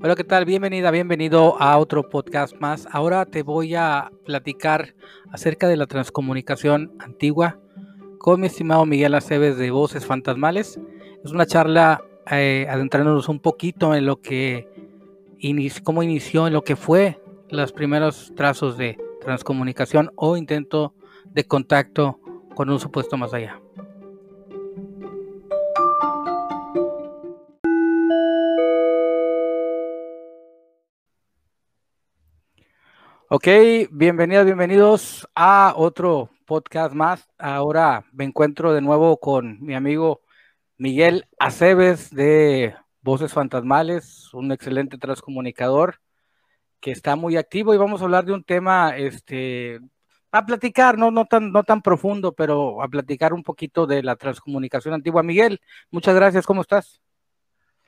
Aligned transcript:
Hola, 0.00 0.14
¿qué 0.14 0.22
tal? 0.22 0.44
Bienvenida, 0.44 0.92
bienvenido 0.92 1.60
a 1.60 1.76
otro 1.76 2.08
podcast 2.08 2.54
más. 2.60 2.86
Ahora 2.92 3.26
te 3.26 3.42
voy 3.42 3.74
a 3.74 4.12
platicar 4.24 4.94
acerca 5.32 5.66
de 5.66 5.76
la 5.76 5.88
transcomunicación 5.88 6.92
antigua 7.00 7.58
con 8.18 8.40
mi 8.40 8.46
estimado 8.46 8.86
Miguel 8.86 9.14
Aceves 9.14 9.58
de 9.58 9.72
Voces 9.72 10.06
Fantasmales. 10.06 10.78
Es 11.24 11.32
una 11.32 11.46
charla 11.46 12.00
eh, 12.30 12.68
adentrándonos 12.70 13.28
un 13.28 13.40
poquito 13.40 13.92
en 13.96 14.06
lo 14.06 14.20
que 14.20 14.68
cómo 15.82 16.04
inició, 16.04 16.46
en 16.46 16.52
lo 16.52 16.62
que 16.62 16.76
fue 16.76 17.20
los 17.50 17.72
primeros 17.72 18.32
trazos 18.36 18.78
de 18.78 18.96
transcomunicación 19.20 20.12
o 20.14 20.36
intento 20.36 20.94
de 21.24 21.42
contacto 21.42 22.20
con 22.54 22.70
un 22.70 22.78
supuesto 22.78 23.16
más 23.16 23.34
allá. 23.34 23.60
Ok, 33.30 33.46
bienvenidas, 33.90 34.46
bienvenidos 34.46 35.28
a 35.34 35.74
otro 35.76 36.30
podcast 36.46 36.94
más. 36.94 37.28
Ahora 37.36 38.06
me 38.10 38.24
encuentro 38.24 38.72
de 38.72 38.80
nuevo 38.80 39.20
con 39.20 39.62
mi 39.62 39.74
amigo 39.74 40.22
Miguel 40.78 41.26
Aceves 41.38 42.08
de 42.10 42.74
Voces 43.02 43.34
Fantasmales, 43.34 44.32
un 44.32 44.50
excelente 44.50 44.96
transcomunicador 44.96 46.00
que 46.80 46.90
está 46.90 47.16
muy 47.16 47.36
activo 47.36 47.74
y 47.74 47.76
vamos 47.76 48.00
a 48.00 48.04
hablar 48.04 48.24
de 48.24 48.32
un 48.32 48.44
tema, 48.44 48.96
este, 48.96 49.78
a 50.32 50.46
platicar, 50.46 50.96
no, 50.96 51.10
no, 51.10 51.26
tan, 51.26 51.52
no 51.52 51.64
tan 51.64 51.82
profundo, 51.82 52.32
pero 52.32 52.82
a 52.82 52.88
platicar 52.88 53.34
un 53.34 53.42
poquito 53.42 53.86
de 53.86 54.02
la 54.02 54.16
transcomunicación 54.16 54.94
antigua. 54.94 55.22
Miguel, 55.22 55.60
muchas 55.90 56.14
gracias, 56.14 56.46
¿cómo 56.46 56.62
estás? 56.62 57.02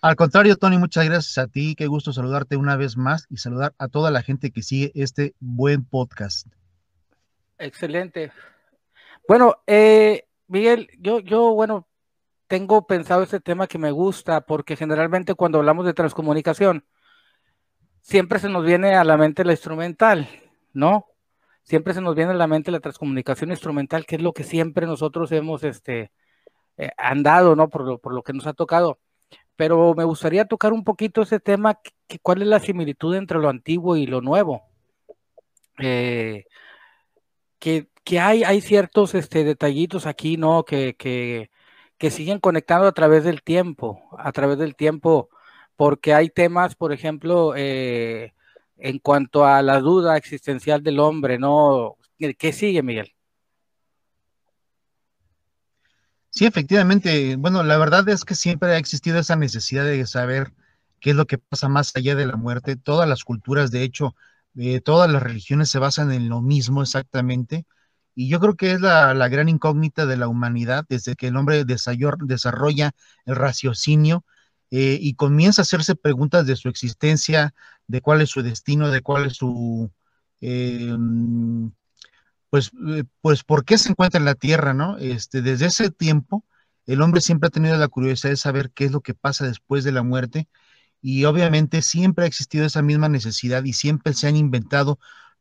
Al 0.02 0.16
contrario, 0.16 0.56
Tony, 0.56 0.78
muchas 0.78 1.04
gracias 1.04 1.36
a 1.36 1.46
ti. 1.46 1.74
Qué 1.74 1.86
gusto 1.86 2.14
saludarte 2.14 2.56
una 2.56 2.74
vez 2.76 2.96
más 2.96 3.26
y 3.28 3.36
saludar 3.36 3.74
a 3.76 3.88
toda 3.88 4.10
la 4.10 4.22
gente 4.22 4.50
que 4.50 4.62
sigue 4.62 4.92
este 4.94 5.34
buen 5.40 5.84
podcast. 5.84 6.46
Excelente. 7.58 8.32
Bueno, 9.28 9.56
eh, 9.66 10.24
Miguel, 10.46 10.88
yo, 10.98 11.20
yo, 11.20 11.52
bueno, 11.52 11.86
tengo 12.46 12.86
pensado 12.86 13.22
este 13.22 13.40
tema 13.40 13.66
que 13.66 13.76
me 13.76 13.90
gusta 13.90 14.40
porque 14.40 14.74
generalmente 14.74 15.34
cuando 15.34 15.58
hablamos 15.58 15.84
de 15.84 15.92
transcomunicación, 15.92 16.86
siempre 18.00 18.38
se 18.38 18.48
nos 18.48 18.64
viene 18.64 18.94
a 18.94 19.04
la 19.04 19.18
mente 19.18 19.44
la 19.44 19.52
instrumental, 19.52 20.30
¿no? 20.72 21.08
Siempre 21.62 21.92
se 21.92 22.00
nos 22.00 22.14
viene 22.14 22.30
a 22.32 22.36
la 22.36 22.46
mente 22.46 22.70
la 22.70 22.80
transcomunicación 22.80 23.50
instrumental, 23.50 24.06
que 24.06 24.16
es 24.16 24.22
lo 24.22 24.32
que 24.32 24.44
siempre 24.44 24.86
nosotros 24.86 25.30
hemos 25.32 25.62
este, 25.62 26.10
eh, 26.78 26.90
andado, 26.96 27.54
¿no? 27.54 27.68
Por 27.68 27.84
lo, 27.84 27.98
por 27.98 28.14
lo 28.14 28.22
que 28.22 28.32
nos 28.32 28.46
ha 28.46 28.54
tocado 28.54 28.98
pero 29.60 29.94
me 29.94 30.04
gustaría 30.04 30.46
tocar 30.46 30.72
un 30.72 30.84
poquito 30.84 31.20
ese 31.20 31.38
tema, 31.38 31.78
que, 32.08 32.18
cuál 32.20 32.40
es 32.40 32.48
la 32.48 32.60
similitud 32.60 33.14
entre 33.14 33.38
lo 33.38 33.50
antiguo 33.50 33.94
y 33.94 34.06
lo 34.06 34.22
nuevo. 34.22 34.62
Eh, 35.78 36.46
que, 37.58 37.86
hay, 38.18 38.42
hay 38.42 38.62
ciertos 38.62 39.14
este, 39.14 39.44
detallitos 39.44 40.06
aquí, 40.06 40.38
¿no? 40.38 40.64
Que, 40.64 40.96
que, 40.96 42.10
siguen 42.10 42.38
conectando 42.38 42.86
a 42.86 42.92
través 42.92 43.22
del 43.22 43.42
tiempo, 43.42 44.00
a 44.16 44.32
través 44.32 44.56
del 44.56 44.76
tiempo, 44.76 45.28
porque 45.76 46.14
hay 46.14 46.30
temas, 46.30 46.74
por 46.74 46.94
ejemplo, 46.94 47.52
eh, 47.54 48.32
en 48.78 48.98
cuanto 48.98 49.44
a 49.44 49.60
la 49.60 49.80
duda 49.80 50.16
existencial 50.16 50.82
del 50.82 51.00
hombre, 51.00 51.38
¿no? 51.38 51.98
¿Qué 52.18 52.52
sigue, 52.54 52.82
Miguel? 52.82 53.12
Sí, 56.30 56.46
efectivamente. 56.46 57.36
Bueno, 57.36 57.62
la 57.62 57.76
verdad 57.78 58.08
es 58.08 58.24
que 58.24 58.34
siempre 58.34 58.70
ha 58.70 58.78
existido 58.78 59.18
esa 59.18 59.36
necesidad 59.36 59.84
de 59.84 60.06
saber 60.06 60.52
qué 61.00 61.10
es 61.10 61.16
lo 61.16 61.26
que 61.26 61.38
pasa 61.38 61.68
más 61.68 61.94
allá 61.96 62.14
de 62.14 62.26
la 62.26 62.36
muerte. 62.36 62.76
Todas 62.76 63.08
las 63.08 63.24
culturas, 63.24 63.70
de 63.70 63.82
hecho, 63.82 64.14
eh, 64.56 64.80
todas 64.80 65.10
las 65.10 65.22
religiones 65.22 65.70
se 65.70 65.78
basan 65.78 66.12
en 66.12 66.28
lo 66.28 66.40
mismo 66.40 66.82
exactamente. 66.82 67.66
Y 68.14 68.28
yo 68.28 68.40
creo 68.40 68.56
que 68.56 68.72
es 68.72 68.80
la, 68.80 69.12
gran 69.28 69.48
incógnita 69.48 70.06
de 70.06 70.16
la 70.16 70.28
humanidad 70.28 70.84
desde 70.88 71.16
que 71.16 71.28
el 71.28 71.36
hombre 71.36 71.64
desarrolla 71.64 72.92
el 73.24 73.36
raciocinio 73.36 74.24
eh, 74.70 74.98
y 75.00 75.14
comienza 75.14 75.62
a 75.62 75.64
hacerse 75.64 75.96
preguntas 75.96 76.46
de 76.46 76.56
su 76.56 76.68
existencia, 76.68 77.54
de 77.88 78.00
cuál 78.02 78.20
es 78.20 78.30
su 78.30 78.42
destino, 78.42 78.90
de 78.90 79.00
cuál 79.02 79.26
es 79.26 79.34
su, 79.36 79.90
eh, 80.40 80.96
pues, 82.50 82.70
eh, 82.88 83.04
pues, 83.20 83.44
¿por 83.44 83.64
qué 83.64 83.78
se 83.78 83.90
encuentra 83.90 84.18
en 84.18 84.24
la 84.26 84.34
Tierra, 84.34 84.74
no? 84.74 84.98
Este, 84.98 85.42
desde 85.42 85.66
ese 85.66 85.90
tiempo, 85.90 86.44
el 86.86 87.02
hombre 87.02 87.20
siempre 87.20 87.48
ha 87.48 87.50
tenido 87.50 87.76
la 87.78 87.88
curiosidad 87.88 88.30
de 88.30 88.36
saber 88.36 88.72
qué 88.72 88.86
es 88.86 88.92
lo 88.92 89.00
que 89.00 89.14
pasa 89.14 89.46
después 89.46 89.84
de 89.84 89.92
la 89.92 90.02
muerte 90.02 90.48
y 91.02 91.24
obviamente 91.24 91.82
siempre 91.82 92.24
ha 92.24 92.28
existido 92.28 92.66
esa 92.66 92.82
misma 92.82 93.08
necesidad 93.08 93.64
y 93.64 93.72
siempre 93.74 94.14
se 94.14 94.28
han 94.28 94.36
inventado 94.36 94.98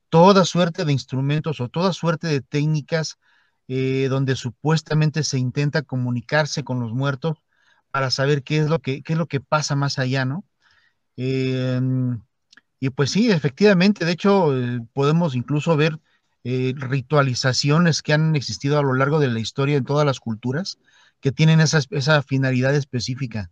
toda 0.10 0.46
suerte 0.46 0.86
de 0.86 0.94
instrumentos 0.94 1.62
o 1.62 1.70
toda 1.70 1.94
suerte 1.94 2.28
de 2.28 2.42
técnicas 2.42 3.18
eh, 3.68 4.08
donde 4.10 4.36
supuestamente 4.36 5.24
se 5.24 5.40
intenta 5.40 5.84
comunicarse 5.84 6.64
con 6.64 6.80
los 6.80 6.94
muertos 6.94 7.38
para 7.92 8.12
saber 8.12 8.44
qué 8.44 8.60
es 8.60 8.70
lo 8.70 8.80
que, 8.80 9.04
qué 9.04 9.14
es 9.14 9.20
lo 9.20 9.28
que 9.28 9.42
pasa 9.42 9.76
más 9.76 10.00
allá, 10.00 10.26
¿no? 10.26 10.46
Em, 11.18 12.22
y 12.80 12.90
pues 12.92 13.12
sí, 13.12 13.32
efectivamente, 13.32 14.06
de 14.06 14.12
hecho, 14.14 14.58
eh, 14.58 14.82
podemos 14.94 15.36
incluso 15.36 15.76
ver 15.78 16.00
eh, 16.52 16.74
ritualizaciones 16.76 18.02
que 18.02 18.12
han 18.12 18.36
existido 18.36 18.80
a 18.80 18.82
lo 18.82 18.96
largo 18.96 19.20
de 19.20 19.28
la 19.28 19.40
historia 19.40 19.78
en 19.78 19.86
todas 19.86 20.04
las 20.04 20.20
culturas 20.20 20.80
que 21.20 21.32
tienen 21.32 21.60
esa, 21.60 21.80
esa 21.92 22.24
finalidad 22.24 22.74
específica. 22.74 23.52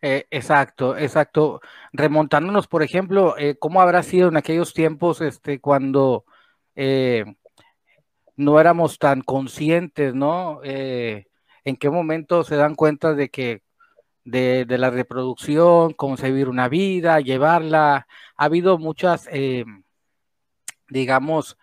Eh, 0.00 0.26
exacto, 0.30 0.96
exacto. 0.96 1.60
Remontándonos, 1.92 2.68
por 2.68 2.84
ejemplo, 2.84 3.36
eh, 3.36 3.56
¿cómo 3.58 3.82
habrá 3.82 4.04
sido 4.04 4.28
en 4.28 4.36
aquellos 4.36 4.72
tiempos 4.74 5.20
este, 5.20 5.60
cuando 5.60 6.24
no 8.36 8.60
éramos 8.60 8.98
tan 8.98 9.20
conscientes, 9.20 10.14
¿no? 10.14 10.60
¿En 10.62 11.76
qué 11.80 11.90
momento 11.90 12.44
se 12.44 12.54
dan 12.54 12.76
cuenta 12.76 13.12
de 13.14 13.28
que 13.28 13.64
de, 14.24 14.64
de 14.66 14.78
la 14.78 14.90
reproducción, 14.90 15.94
concebir 15.94 16.48
una 16.48 16.68
vida, 16.68 17.20
llevarla? 17.20 18.06
Ha 18.36 18.44
habido 18.44 18.78
muchas 18.78 19.28
digamos, 20.90 21.56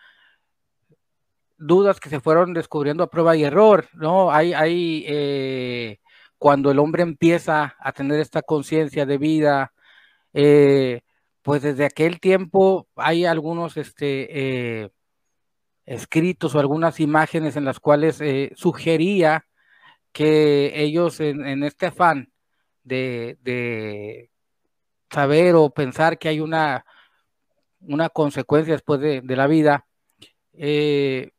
dudas 1.57 1.99
que 1.99 2.09
se 2.09 2.19
fueron 2.19 2.53
descubriendo 2.53 3.03
a 3.03 3.09
prueba 3.09 3.35
y 3.35 3.43
error, 3.43 3.88
¿no? 3.93 4.31
Hay, 4.31 4.53
hay 4.53 5.05
eh, 5.07 5.99
cuando 6.38 6.71
el 6.71 6.79
hombre 6.79 7.03
empieza 7.03 7.75
a 7.79 7.91
tener 7.91 8.19
esta 8.19 8.41
conciencia 8.41 9.05
de 9.05 9.17
vida, 9.17 9.73
eh, 10.33 11.01
pues 11.41 11.63
desde 11.63 11.85
aquel 11.85 12.19
tiempo 12.19 12.88
hay 12.95 13.25
algunos 13.25 13.77
este, 13.77 14.83
eh, 14.83 14.89
escritos 15.85 16.53
o 16.55 16.59
algunas 16.59 16.99
imágenes 16.99 17.55
en 17.55 17.65
las 17.65 17.79
cuales 17.79 18.21
sugería 18.55 19.45
que 20.11 20.81
ellos 20.81 21.19
en, 21.19 21.63
este 21.63 21.88
afán 21.88 22.31
de, 22.83 23.38
de 23.41 24.29
saber 25.09 25.55
o 25.55 25.69
pensar 25.69 26.17
que 26.17 26.29
hay 26.29 26.39
una 26.39 26.85
una 27.81 28.09
consecuencia 28.09 28.73
después 28.73 28.99
de, 28.99 29.21
la 29.35 29.47
vida. 29.47 29.85
Eh, 30.53 31.31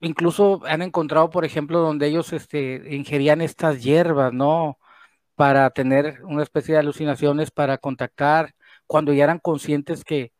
incluso 0.00 0.62
han 0.66 0.82
encontrado, 0.82 1.30
por 1.30 1.44
ejemplo, 1.44 1.80
donde 1.80 2.06
ellos 2.08 2.32
este, 2.32 2.94
ingerían 2.94 3.40
estas 3.40 3.82
hierbas, 3.82 4.32
¿no? 4.32 4.78
Para 5.34 5.70
tener 5.70 6.22
una 6.24 6.42
especie 6.42 6.74
de 6.74 6.80
alucinaciones, 6.80 7.50
para 7.50 7.78
contactar, 7.78 8.54
cuando 8.86 9.12
ya 9.12 9.24
eran 9.24 9.38
conscientes 9.38 10.04
que, 10.04 10.32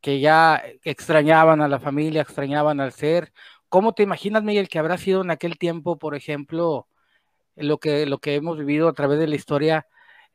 que 0.00 0.20
ya 0.20 0.62
extrañaban 0.84 1.60
a 1.60 1.68
la 1.68 1.80
familia, 1.80 2.22
extrañaban 2.22 2.80
al 2.80 2.92
ser. 2.92 3.32
¿Cómo 3.68 3.92
te 3.94 4.02
imaginas, 4.02 4.42
Miguel, 4.44 4.68
que 4.68 4.78
habrá 4.78 4.98
sido 4.98 5.22
en 5.22 5.30
aquel 5.30 5.58
tiempo, 5.58 5.98
por 5.98 6.14
ejemplo, 6.14 6.88
lo 7.56 7.78
que, 7.78 8.06
lo 8.06 8.18
que 8.18 8.36
hemos 8.36 8.58
vivido 8.58 8.88
a 8.88 8.94
través 8.94 9.18
de 9.18 9.28
la 9.28 9.36
historia? 9.36 9.86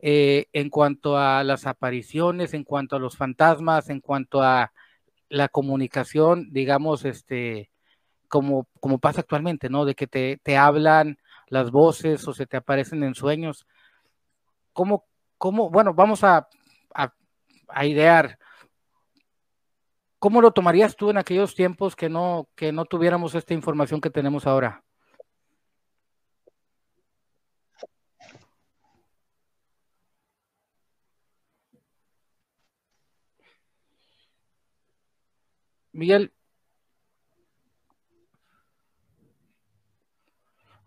Eh, 0.06 0.48
en 0.52 0.70
cuanto 0.70 1.18
a 1.18 1.46
las 1.46 1.66
apariciones, 1.66 2.54
en 2.54 2.66
cuanto 2.66 2.98
a 2.98 3.00
los 3.00 3.16
fantasmas, 3.16 3.90
en 3.90 4.02
cuanto 4.02 4.44
a 4.44 4.74
la 5.30 5.48
comunicación, 5.48 6.50
digamos, 6.52 7.06
este, 7.06 7.72
como, 8.28 8.68
como 8.82 9.00
pasa 9.00 9.22
actualmente, 9.22 9.70
¿no? 9.70 9.86
De 9.86 9.96
que 9.96 10.08
te, 10.08 10.42
te 10.44 10.58
hablan 10.58 11.20
las 11.48 11.72
voces 11.72 12.28
o 12.28 12.34
se 12.34 12.46
te 12.46 12.58
aparecen 12.58 13.02
en 13.04 13.16
sueños. 13.16 13.66
¿Cómo, 14.74 15.06
cómo 15.38 15.70
bueno, 15.70 15.94
vamos 15.94 16.26
a, 16.26 16.50
a, 16.94 17.14
a 17.70 17.86
idear, 17.86 18.38
¿cómo 20.20 20.42
lo 20.42 20.52
tomarías 20.52 20.98
tú 20.98 21.12
en 21.12 21.18
aquellos 21.18 21.56
tiempos 21.56 21.96
que 21.96 22.10
no, 22.10 22.50
que 22.56 22.74
no 22.74 22.84
tuviéramos 22.84 23.36
esta 23.36 23.54
información 23.54 24.02
que 24.02 24.10
tenemos 24.10 24.48
ahora? 24.48 24.83
Miguel. 35.94 36.32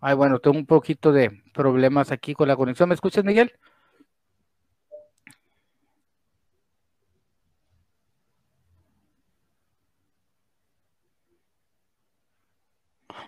Ay, 0.01 0.15
bueno, 0.15 0.39
tengo 0.39 0.57
un 0.59 0.67
poquito 0.67 1.13
de 1.13 1.43
problemas 1.53 2.11
aquí 2.13 2.35
con 2.35 2.49
la 2.49 2.57
conexión. 2.57 2.89
¿Me 2.89 2.95
escuchas, 2.95 3.25
Miguel? 3.25 3.53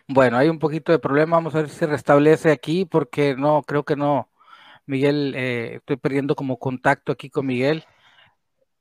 Bueno, 0.08 0.36
hay 0.38 0.48
un 0.48 0.58
poquito 0.58 0.92
de 0.92 0.98
problema. 0.98 1.36
Vamos 1.36 1.54
a 1.54 1.58
ver 1.58 1.68
si 1.68 1.76
se 1.76 1.86
restablece 1.86 2.50
aquí 2.50 2.84
porque 2.84 3.34
no, 3.36 3.62
creo 3.62 3.84
que 3.84 3.96
no. 3.96 4.28
Miguel, 4.86 5.34
eh, 5.36 5.76
estoy 5.76 5.96
perdiendo 5.96 6.34
como 6.36 6.58
contacto 6.58 7.12
aquí 7.12 7.30
con 7.30 7.46
Miguel. 7.46 7.84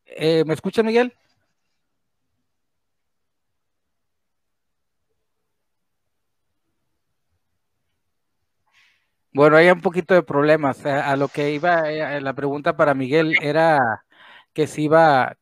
Eh, 0.05 0.43
¿Me 0.45 0.53
escucha, 0.53 0.83
Miguel? 0.83 1.13
Bueno, 9.37 9.55
hay 9.57 9.69
un 9.69 9.81
poquito 9.81 10.15
de 10.15 10.23
problemas. 10.23 10.83
A, 10.83 11.15
lo 11.15 11.27
que 11.27 11.51
iba, 11.53 11.91
eh, 11.91 12.19
la 12.21 12.33
pregunta 12.33 12.75
para 12.75 12.95
Miguel 12.95 13.35
era 13.39 14.03
que 14.51 14.65
si 14.65 14.85
iba, 14.85 15.37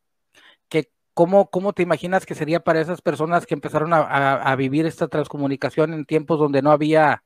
que 0.68 0.90
cómo, 1.14 1.48
cómo 1.48 1.72
te 1.72 1.82
imaginas 1.82 2.26
que 2.26 2.34
sería 2.34 2.60
para 2.60 2.82
esas 2.82 3.00
personas 3.00 3.46
que 3.46 3.54
empezaron 3.54 3.94
a, 3.94 4.54
vivir 4.56 4.84
esta 4.84 5.08
transcomunicación 5.08 5.94
en 5.94 6.04
tiempos 6.04 6.38
donde 6.38 6.60
no 6.60 6.72
había, 6.72 7.22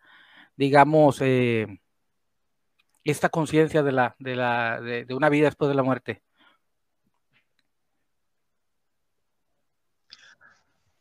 digamos, 0.57 1.21
eh, 1.23 1.81
esta 3.03 3.31
conciencia 3.31 3.83
de 3.83 3.91
la, 3.91 4.15
de 4.21 4.37
la, 4.37 4.81
de, 4.81 5.13
una 5.13 5.29
vida 5.29 5.47
después 5.47 5.71
de 5.71 5.75
la 5.75 5.83
muerte. 5.83 6.23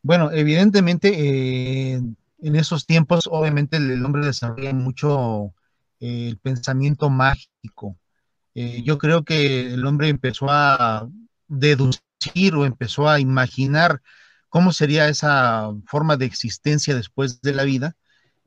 Bueno, 0.02 0.32
evidentemente 0.32 1.14
eh, 1.14 2.02
en 2.40 2.56
esos 2.56 2.88
tiempos, 2.88 3.30
obviamente 3.32 3.78
el 3.78 4.04
hombre 4.04 4.26
desarrolla 4.26 4.74
mucho 4.74 5.54
el 6.00 6.38
pensamiento 6.38 7.10
mágico. 7.10 7.98
Eh, 8.56 8.82
yo 8.84 8.98
creo 8.98 9.24
que 9.24 9.74
el 9.74 9.86
hombre 9.86 10.10
empezó 10.10 10.48
a 10.50 11.08
deducir 11.48 12.56
o 12.56 12.66
empezó 12.66 13.10
a 13.10 13.20
imaginar 13.20 14.02
cómo 14.50 14.72
sería 14.74 15.08
esa 15.10 15.70
forma 15.86 16.18
de 16.18 16.26
existencia 16.26 16.96
después 16.96 17.42
de 17.42 17.54
la 17.54 17.64
vida 17.64 17.96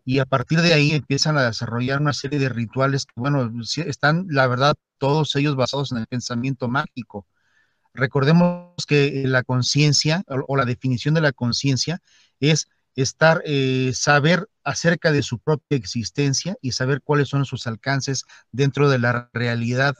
y 0.04 0.18
a 0.18 0.26
partir 0.26 0.60
de 0.60 0.74
ahí 0.74 0.92
empiezan 0.92 1.38
a 1.38 1.44
desarrollar 1.44 2.00
una 2.00 2.12
serie 2.12 2.38
de 2.38 2.48
rituales 2.48 3.06
que, 3.06 3.12
bueno, 3.16 3.50
están, 3.86 4.26
la 4.28 4.46
verdad, 4.48 4.74
todos 4.98 5.34
ellos 5.36 5.56
basados 5.56 5.92
en 5.92 5.98
el 5.98 6.06
pensamiento 6.06 6.68
mágico. 6.68 7.26
Recordemos 7.94 8.86
que 8.86 9.22
la 9.26 9.42
conciencia 9.44 10.24
o 10.26 10.56
la 10.56 10.64
definición 10.64 11.14
de 11.14 11.20
la 11.20 11.32
conciencia 11.32 12.00
es 12.40 12.68
estar, 12.96 13.42
eh, 13.44 13.92
saber 13.94 14.48
acerca 14.64 15.12
de 15.12 15.22
su 15.22 15.38
propia 15.38 15.76
existencia 15.76 16.56
y 16.62 16.72
saber 16.72 17.02
cuáles 17.02 17.28
son 17.28 17.44
sus 17.44 17.66
alcances 17.66 18.24
dentro 18.52 18.90
de 18.90 18.98
la 18.98 19.30
realidad. 19.32 19.94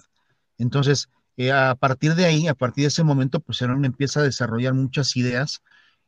Entonces, 0.59 1.09
eh, 1.37 1.53
a 1.53 1.75
partir 1.75 2.15
de 2.15 2.27
ahí, 2.27 2.49
a 2.49 2.55
partir 2.55 2.85
de 2.85 2.89
ese 2.89 3.05
momento, 3.05 3.41
pues 3.41 3.63
hombre 3.63 3.87
empieza 3.89 4.21
a 4.21 4.25
desarrollar 4.25 4.75
muchas 4.75 5.17
ideas 5.17 5.63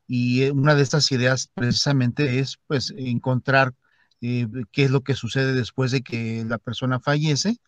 y 0.06 0.44
eh, 0.44 0.52
una 0.52 0.74
de 0.74 0.82
estas 0.82 1.10
ideas 1.12 1.50
precisamente 1.54 2.38
es 2.40 2.58
pues 2.66 2.92
encontrar 2.96 3.74
qué 4.20 4.84
es 4.84 4.90
lo 4.90 5.02
que 5.02 5.14
sucede 5.14 5.52
después 5.52 5.90
de 5.90 6.02
que 6.02 6.44
la 6.48 6.56
persona 6.56 6.98
fallece 6.98 7.58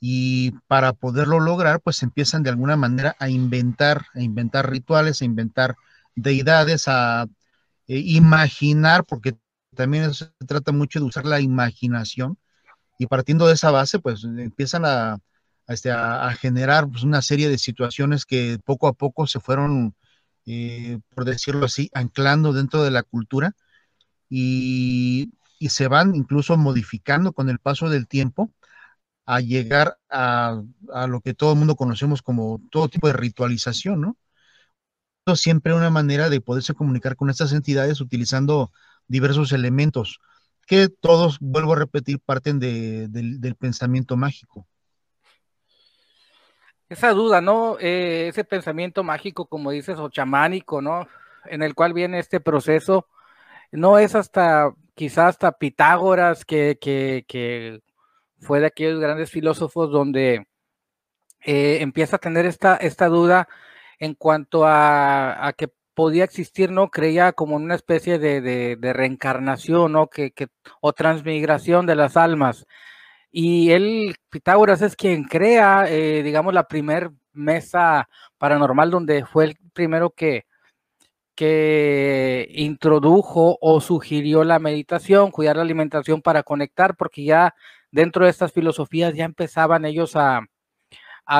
y 0.00 0.52
para 0.66 0.92
poderlo 0.92 1.40
lograr 1.40 1.80
pues 1.80 2.02
empiezan 2.02 2.42
de 2.42 2.50
alguna 2.50 2.76
manera 2.76 3.16
a 3.18 3.30
inventar, 3.30 4.06
a 4.14 4.20
inventar 4.20 4.70
rituales, 4.70 5.22
a 5.22 5.24
inventar 5.24 5.76
deidades, 6.14 6.88
a 6.88 7.26
eh, 7.88 7.98
imaginar, 7.98 9.04
porque 9.04 9.36
también 9.74 10.12
se 10.14 10.26
trata 10.46 10.72
mucho 10.72 11.00
de 11.00 11.06
usar 11.06 11.26
la 11.26 11.40
imaginación, 11.40 12.38
y 12.98 13.06
partiendo 13.06 13.46
de 13.46 13.54
esa 13.54 13.70
base, 13.70 13.98
pues 13.98 14.24
empiezan 14.24 14.84
a, 14.86 15.18
este, 15.68 15.90
generar 16.40 16.88
pues, 16.88 17.02
una 17.04 17.22
serie 17.22 17.48
de 17.48 17.58
situaciones 17.58 18.24
que 18.26 18.58
poco 18.64 18.88
a 18.88 18.94
poco 18.94 19.26
se 19.26 19.40
fueron, 19.40 19.94
eh, 20.46 20.98
por 21.14 21.24
decirlo 21.24 21.66
así, 21.66 21.90
anclando 21.94 22.52
dentro 22.52 22.82
de 22.84 22.90
la 22.90 23.02
cultura 23.02 23.54
y, 24.28 25.32
se 25.68 25.88
van 25.88 26.14
incluso 26.14 26.56
modificando 26.56 27.32
con 27.32 27.48
el 27.50 27.58
paso 27.58 27.88
del 27.90 28.06
tiempo 28.06 28.52
a 29.26 29.40
llegar 29.40 29.98
a, 30.10 30.62
a, 30.92 31.06
lo 31.08 31.20
que 31.20 31.34
todo 31.34 31.52
el 31.52 31.58
mundo 31.58 31.76
conocemos 31.76 32.22
como 32.22 32.60
todo 32.70 32.88
tipo 32.88 33.08
de 33.08 33.14
ritualización, 33.14 34.00
¿no? 34.00 34.16
Siempre 35.34 35.74
una 35.74 35.90
manera 35.90 36.30
de 36.30 36.40
poderse 36.40 36.74
comunicar 36.74 37.16
con 37.16 37.30
estas 37.30 37.52
entidades 37.52 38.00
utilizando 38.00 38.70
diversos 39.08 39.50
elementos 39.52 40.20
que 40.66 40.88
todos, 40.88 41.38
vuelvo 41.40 41.72
a 41.72 41.78
repetir, 41.78 42.20
parten 42.20 42.58
del 42.58 43.56
pensamiento 43.56 44.16
mágico. 44.16 44.66
Esa 46.88 47.10
duda, 47.10 47.40
¿no? 47.40 47.78
Eh, 47.80 48.28
ese 48.28 48.44
pensamiento 48.44 49.02
mágico, 49.02 49.46
como 49.46 49.70
dices, 49.70 49.98
o 49.98 50.08
chamánico, 50.08 50.82
¿no? 50.82 51.08
En 51.44 51.62
el 51.62 51.74
cual 51.74 51.92
viene 51.92 52.18
este 52.18 52.40
proceso, 52.40 53.08
no 53.72 53.98
es 53.98 54.14
hasta, 54.14 54.72
quizás 54.94 55.30
hasta 55.30 55.52
Pitágoras, 55.52 56.44
que, 56.44 56.78
que, 56.80 57.80
fue 58.40 58.60
de 58.60 58.66
aquellos 58.66 59.00
grandes 59.00 59.30
filósofos 59.30 59.90
donde 59.90 60.46
eh, 61.40 61.78
empieza 61.80 62.16
a 62.16 62.20
tener 62.20 62.44
esta, 62.44 62.76
esta 62.76 63.06
duda 63.06 63.48
en 63.98 64.14
cuanto 64.14 64.64
a, 64.66 65.52
que 65.56 65.68
podía 65.94 66.24
existir, 66.24 66.70
¿no? 66.70 66.90
Creía 66.90 67.32
como 67.32 67.56
en 67.56 67.64
una 67.64 67.74
especie 67.74 68.18
de, 68.18 68.78
reencarnación, 68.92 69.92
¿no? 69.92 70.08
Que, 70.08 70.32
o 70.80 70.92
transmigración 70.92 71.86
de 71.86 71.96
las 71.96 72.16
almas. 72.16 72.66
Y 73.30 73.70
él, 73.72 74.16
Pitágoras, 74.30 74.82
es 74.82 74.96
quien 74.96 75.24
crea, 75.24 75.86
eh, 75.88 76.22
digamos, 76.22 76.54
la 76.54 76.68
primer 76.68 77.10
mesa 77.32 78.08
paranormal 78.38 78.90
donde 78.90 79.26
fue 79.26 79.44
el 79.46 79.56
primero 79.74 80.10
que, 80.10 80.46
que 81.34 82.48
introdujo 82.54 83.58
o 83.60 83.80
sugirió 83.80 84.44
la 84.44 84.58
meditación, 84.58 85.30
cuidar 85.30 85.56
la 85.56 85.62
alimentación 85.62 86.22
para 86.22 86.42
conectar, 86.42 86.96
porque 86.96 87.24
ya 87.24 87.54
dentro 87.90 88.24
de 88.24 88.30
estas 88.30 88.52
filosofías 88.52 89.14
ya 89.14 89.24
empezaban 89.24 89.84
ellos 89.84 90.16
a, 90.16 90.40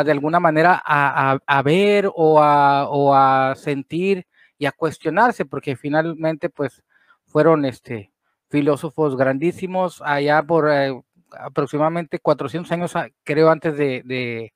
de 0.05 0.13
alguna 0.13 0.41
manera 0.41 0.83
a, 0.85 1.63
ver 1.63 2.11
o 2.15 2.41
a, 2.43 3.55
sentir 3.57 4.27
y 4.59 4.67
a 4.67 4.73
cuestionarse, 4.73 5.45
porque 5.45 5.77
finalmente 5.77 6.51
pues 6.51 6.83
fueron 7.27 7.65
este, 7.65 8.13
filósofos 8.49 9.17
grandísimos 9.17 10.03
allá 10.03 10.43
por 10.43 10.71
eh, 10.71 10.93
aproximadamente 11.39 12.19
400 12.19 12.73
años, 12.73 12.95
creo, 13.23 13.51
antes 13.51 13.77
de, 13.77 14.53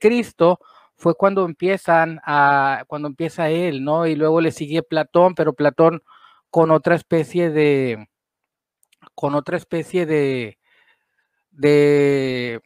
Cristo, 0.00 0.60
fue 0.96 1.14
cuando 1.14 1.44
empiezan 1.44 2.20
a, 2.24 2.84
cuando 2.86 3.08
empieza 3.08 3.48
él, 3.50 3.84
¿no? 3.84 4.06
Y 4.06 4.14
luego 4.16 4.40
le 4.40 4.50
sigue 4.52 4.82
Platón, 4.82 5.34
pero 5.34 5.52
Platón 5.52 6.02
con 6.50 6.70
otra 6.70 6.96
especie 6.96 7.50
de, 7.50 8.08
con 9.14 9.34
otra 9.34 9.56
especie 9.56 10.06
de, 10.06 10.58
de 11.50 12.60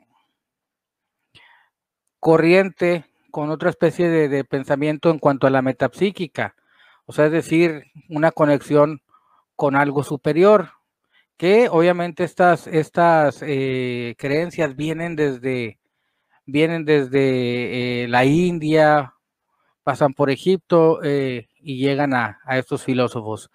corriente 2.21 3.07
con 3.31 3.51
otra 3.51 3.71
especie 3.71 4.09
de, 4.09 4.45
pensamiento 4.45 5.11
en 5.11 5.19
cuanto 5.19 5.47
a 5.47 5.51
la 5.51 5.63
metapsíquica, 5.63 6.55
o 7.07 7.13
sea, 7.13 7.27
es 7.27 7.33
decir, 7.33 7.85
una 8.09 8.31
conexión 8.31 9.03
con 9.57 9.75
algo 9.75 10.05
superior, 10.05 10.71
que 11.37 11.69
obviamente 11.71 12.25
estas, 12.25 12.67
estas 12.67 13.43
eh, 13.43 14.15
creencias 14.19 14.77
vienen 14.77 15.17
desde, 15.17 15.79
vienen 16.45 16.85
desde 16.85 18.05
eh, 18.05 18.09
la 18.09 18.25
India, 18.27 19.15
pasan 19.83 20.13
por 20.13 20.31
Egipto 20.31 21.03
eh, 21.03 21.49
y 21.61 21.79
llegan 21.79 22.15
a, 22.15 22.41
a, 22.45 22.59
estos 22.59 22.85
filósofos. 22.85 23.51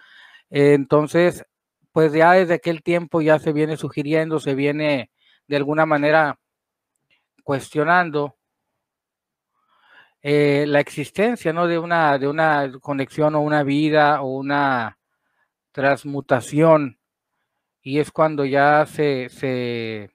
entonces, 0.50 1.46
pues 1.92 2.12
ya 2.14 2.34
desde 2.34 2.56
aquel 2.56 2.82
tiempo 2.84 3.22
ya 3.22 3.40
se 3.40 3.54
viene 3.54 3.78
sugiriendo, 3.78 4.40
se 4.40 4.56
viene 4.56 5.12
de 5.48 5.56
alguna 5.56 5.86
manera 5.86 6.40
cuestionando 7.44 8.36
eh, 10.28 10.66
la 10.66 10.80
existencia 10.80 11.54
¿no? 11.54 11.68
de, 11.68 11.78
una, 11.78 12.18
de 12.18 12.28
una 12.28 12.72
conexión 12.82 13.36
o 13.36 13.42
una 13.42 13.62
vida 13.62 14.24
o 14.24 14.38
una 14.40 14.98
transmutación 15.72 16.98
y 17.84 18.00
es 18.00 18.10
cuando 18.10 18.44
ya 18.44 18.88
se, 18.88 19.30
se, 19.30 20.10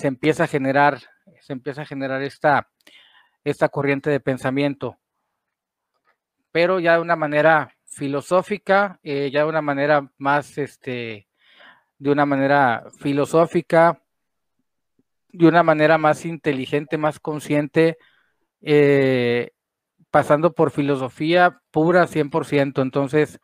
empieza 0.00 0.44
a 0.44 0.46
generar 0.46 1.00
se 1.40 1.52
empieza 1.52 1.82
a 1.82 1.86
generar 1.86 2.22
esta, 2.22 2.70
esta 3.42 3.68
corriente 3.68 4.10
de 4.10 4.20
pensamiento 4.20 4.96
pero 6.52 6.78
ya 6.78 6.94
de 6.94 7.00
una 7.00 7.16
manera 7.16 7.74
filosófica 7.84 9.00
eh, 9.02 9.32
ya 9.32 9.40
de 9.40 9.48
una 9.48 9.60
manera 9.60 10.08
más 10.18 10.56
este 10.56 11.26
de 11.98 12.10
una 12.12 12.26
manera 12.26 12.84
filosófica 13.00 14.00
de 15.32 15.48
una 15.48 15.64
manera 15.64 15.98
más 15.98 16.24
inteligente 16.24 16.96
más 16.96 17.18
consciente 17.18 17.98
eh, 18.68 19.52
pasando 20.10 20.52
por 20.52 20.72
filosofía 20.72 21.60
pura 21.70 22.08
100%. 22.08 22.82
Entonces, 22.82 23.40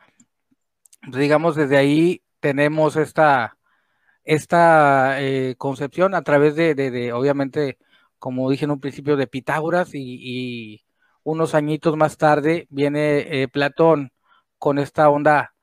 digamos, 1.13 1.55
desde 1.57 1.77
ahí 1.77 2.23
tenemos 2.41 2.97
esta, 2.97 3.57
esta 4.25 5.23
eh, 5.23 5.55
concepción 5.59 6.15
a 6.15 6.23
través 6.23 6.57
de, 6.57 7.13
obviamente, 7.13 7.79
como 8.19 8.51
dije 8.51 8.65
en 8.65 8.73
un 8.73 8.81
principio, 8.81 9.17
de 9.17 9.29
Pitágoras 9.29 9.91
y, 9.95 10.85
unos 11.25 11.55
añitos 11.55 11.97
más 11.97 12.17
tarde 12.17 12.67
viene 12.71 13.43
eh, 13.43 13.49
Platón 13.49 14.11
con 14.59 14.81
esta 14.81 15.09
onda 15.09 15.55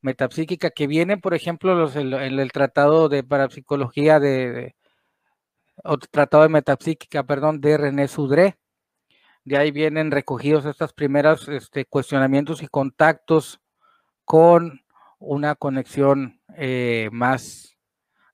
metapsíquica 0.00 0.70
que 0.70 0.86
viene, 0.86 1.18
por 1.18 1.34
ejemplo, 1.34 1.74
los, 1.74 1.96
en, 1.96 2.12
el 2.12 2.52
tratado 2.52 3.08
de 3.08 3.24
parapsicología 3.24 4.20
de, 4.20 4.76
o 5.84 5.98
tratado 5.98 6.42
de 6.44 6.48
metapsíquica, 6.48 7.24
perdón, 7.24 7.60
de 7.60 7.76
René 7.76 8.08
Sudré. 8.08 8.58
De 9.44 9.56
ahí 9.56 9.70
vienen 9.70 10.10
recogidos 10.10 10.66
estos 10.66 10.92
primeros 10.92 11.48
este, 11.48 11.84
cuestionamientos 11.86 12.62
y 12.62 12.68
contactos 12.68 13.60
con 14.24 14.82
una 15.18 15.54
conexión 15.54 16.40
eh, 16.56 17.08
más, 17.12 17.76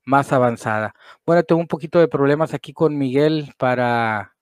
más 0.05 0.33
avanzada. 0.33 0.95
Bueno, 1.25 1.43
tengo 1.43 1.61
un 1.61 1.69
poquito 1.69 1.99
de 1.99 2.09
problemas 2.09 2.55
aquí 2.55 2.73
con 2.73 2.97
Miguel 2.99 3.53
para, 3.59 4.37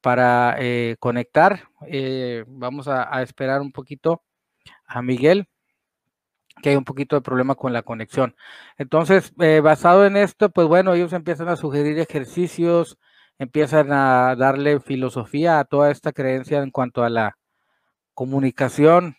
para 0.00 0.56
eh, 0.58 0.96
conectar. 0.98 1.68
Eh, 1.86 2.44
vamos 2.46 2.88
a, 2.88 3.22
esperar 3.22 3.60
un 3.60 3.72
poquito 3.72 4.22
a 4.86 5.02
Miguel 5.02 5.48
que 6.62 6.70
hay 6.70 6.76
un 6.76 6.84
poquito 6.84 7.16
de 7.16 7.22
problema 7.22 7.54
con 7.54 7.72
la 7.72 7.82
conexión. 7.82 8.34
Entonces, 8.78 9.32
basado 9.62 10.06
en 10.06 10.16
esto, 10.16 10.50
pues 10.50 10.66
bueno, 10.68 10.94
ellos 10.94 11.12
empiezan 11.12 11.48
a 11.48 11.56
sugerir 11.56 11.98
ejercicios, 11.98 12.98
empiezan 13.38 13.92
a 13.92 14.34
darle 14.36 14.80
filosofía 14.80 15.58
a 15.58 15.64
toda 15.64 15.90
esta 15.90 16.12
creencia 16.12 16.62
en 16.62 16.70
cuanto 16.70 17.04
a 17.04 17.10
la 17.10 17.36
comunicación 18.14 19.16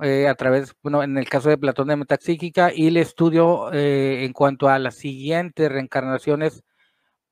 eh, 0.00 0.28
a 0.28 0.34
través, 0.34 0.74
bueno, 0.82 1.02
en 1.02 1.16
el 1.16 1.28
caso 1.28 1.48
de 1.48 1.58
Platón 1.58 1.88
de 1.88 1.96
Metapsíquica 1.96 2.72
y 2.74 2.88
el 2.88 2.96
estudio 2.96 3.72
eh, 3.72 4.24
en 4.24 4.32
cuanto 4.32 4.68
a 4.68 4.78
las 4.78 4.96
siguientes 4.96 5.70
reencarnaciones 5.70 6.64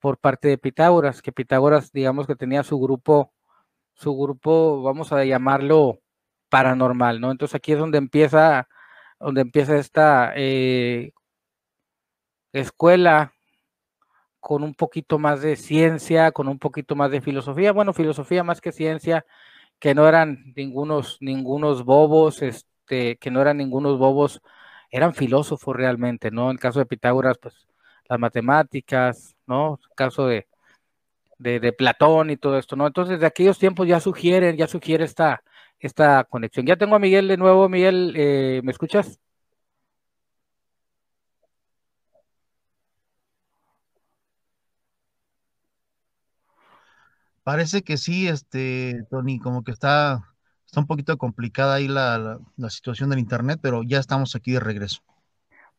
por 0.00 0.18
parte 0.18 0.48
de 0.48 0.58
Pitágoras, 0.58 1.22
que 1.22 1.32
Pitágoras, 1.32 1.92
digamos 1.92 2.26
que 2.26 2.36
tenía 2.36 2.62
su 2.62 2.78
grupo, 2.80 3.32
su 3.94 4.16
grupo, 4.16 4.82
vamos 4.82 5.12
a 5.12 5.24
llamarlo 5.24 6.00
paranormal, 6.52 7.18
¿no? 7.18 7.30
Entonces 7.30 7.54
aquí 7.54 7.72
es 7.72 7.78
donde 7.78 7.96
empieza, 7.96 8.68
donde 9.18 9.40
empieza 9.40 9.78
esta 9.78 10.34
eh, 10.36 11.12
escuela 12.52 13.32
con 14.38 14.62
un 14.62 14.74
poquito 14.74 15.18
más 15.18 15.40
de 15.40 15.56
ciencia, 15.56 16.30
con 16.32 16.48
un 16.48 16.58
poquito 16.58 16.94
más 16.94 17.10
de 17.10 17.22
filosofía, 17.22 17.72
bueno, 17.72 17.94
filosofía 17.94 18.44
más 18.44 18.60
que 18.60 18.70
ciencia, 18.70 19.24
que 19.78 19.94
no 19.94 20.06
eran 20.06 20.52
ningunos, 20.54 21.16
ningunos 21.20 21.84
bobos, 21.86 22.42
este, 22.42 23.16
que 23.16 23.30
no 23.30 23.40
eran 23.40 23.56
ningunos 23.56 23.98
bobos, 23.98 24.42
eran 24.90 25.14
filósofos 25.14 25.74
realmente, 25.74 26.30
¿no? 26.30 26.50
En 26.50 26.56
el 26.56 26.60
caso 26.60 26.80
de 26.80 26.86
Pitágoras, 26.86 27.38
pues 27.38 27.66
las 28.08 28.18
matemáticas, 28.18 29.36
¿no? 29.46 29.80
El 29.88 29.94
caso 29.96 30.26
de, 30.26 30.48
de, 31.38 31.72
Platón 31.72 32.30
y 32.30 32.36
todo 32.36 32.58
esto, 32.58 32.76
¿no? 32.76 32.86
Entonces, 32.86 33.20
de 33.20 33.26
aquellos 33.26 33.58
tiempos 33.58 33.88
ya 33.88 34.00
sugieren, 34.00 34.56
ya 34.58 34.66
sugiere 34.66 35.04
esta, 35.04 35.42
esta 35.86 36.24
conexión. 36.24 36.66
Ya 36.66 36.76
tengo 36.76 36.96
a 36.96 36.98
Miguel 36.98 37.28
de 37.28 37.36
nuevo. 37.36 37.68
Miguel, 37.68 38.14
eh, 38.16 38.60
¿me 38.64 38.72
escuchas? 38.72 39.20
Parece 47.42 47.82
que 47.82 47.96
sí, 47.96 48.28
este, 48.28 49.04
Tony, 49.10 49.40
como 49.40 49.64
que 49.64 49.72
está, 49.72 50.22
está 50.64 50.80
un 50.80 50.86
poquito 50.86 51.16
complicada 51.18 51.74
ahí 51.74 51.88
la, 51.88 52.38
situación 52.68 53.10
del 53.10 53.18
internet, 53.18 53.58
pero 53.60 53.82
ya 53.82 53.98
estamos 53.98 54.36
aquí 54.36 54.52
de 54.52 54.60
regreso. 54.60 55.02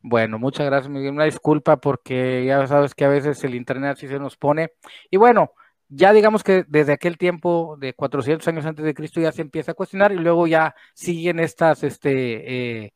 Bueno, 0.02 0.38
muchas 0.38 0.66
gracias, 0.66 0.90
Miguel. 0.90 1.14
Una 1.14 1.24
disculpa 1.24 1.78
porque 1.78 2.44
ya 2.44 2.66
sabes 2.66 2.94
que 2.94 3.06
a 3.06 3.08
veces 3.08 3.42
el 3.44 3.54
internet 3.54 3.96
así 3.96 4.06
se 4.06 4.18
nos 4.18 4.36
pone. 4.36 4.72
Y 5.10 5.16
bueno, 5.16 5.52
ya 5.88 6.12
digamos 6.12 6.42
que 6.42 6.64
desde 6.68 6.92
aquel 6.92 7.18
tiempo 7.18 7.76
de 7.78 7.94
400 7.94 8.46
años 8.48 8.66
antes 8.66 8.84
de 8.84 8.94
Cristo 8.94 9.20
ya 9.20 9.32
se 9.32 9.42
empieza 9.42 9.72
a 9.72 9.74
cuestionar 9.74 10.12
y 10.12 10.16
luego 10.16 10.46
ya 10.46 10.74
siguen 10.94 11.40
estas, 11.40 11.82
este, 11.84 12.84
eh, 12.84 12.92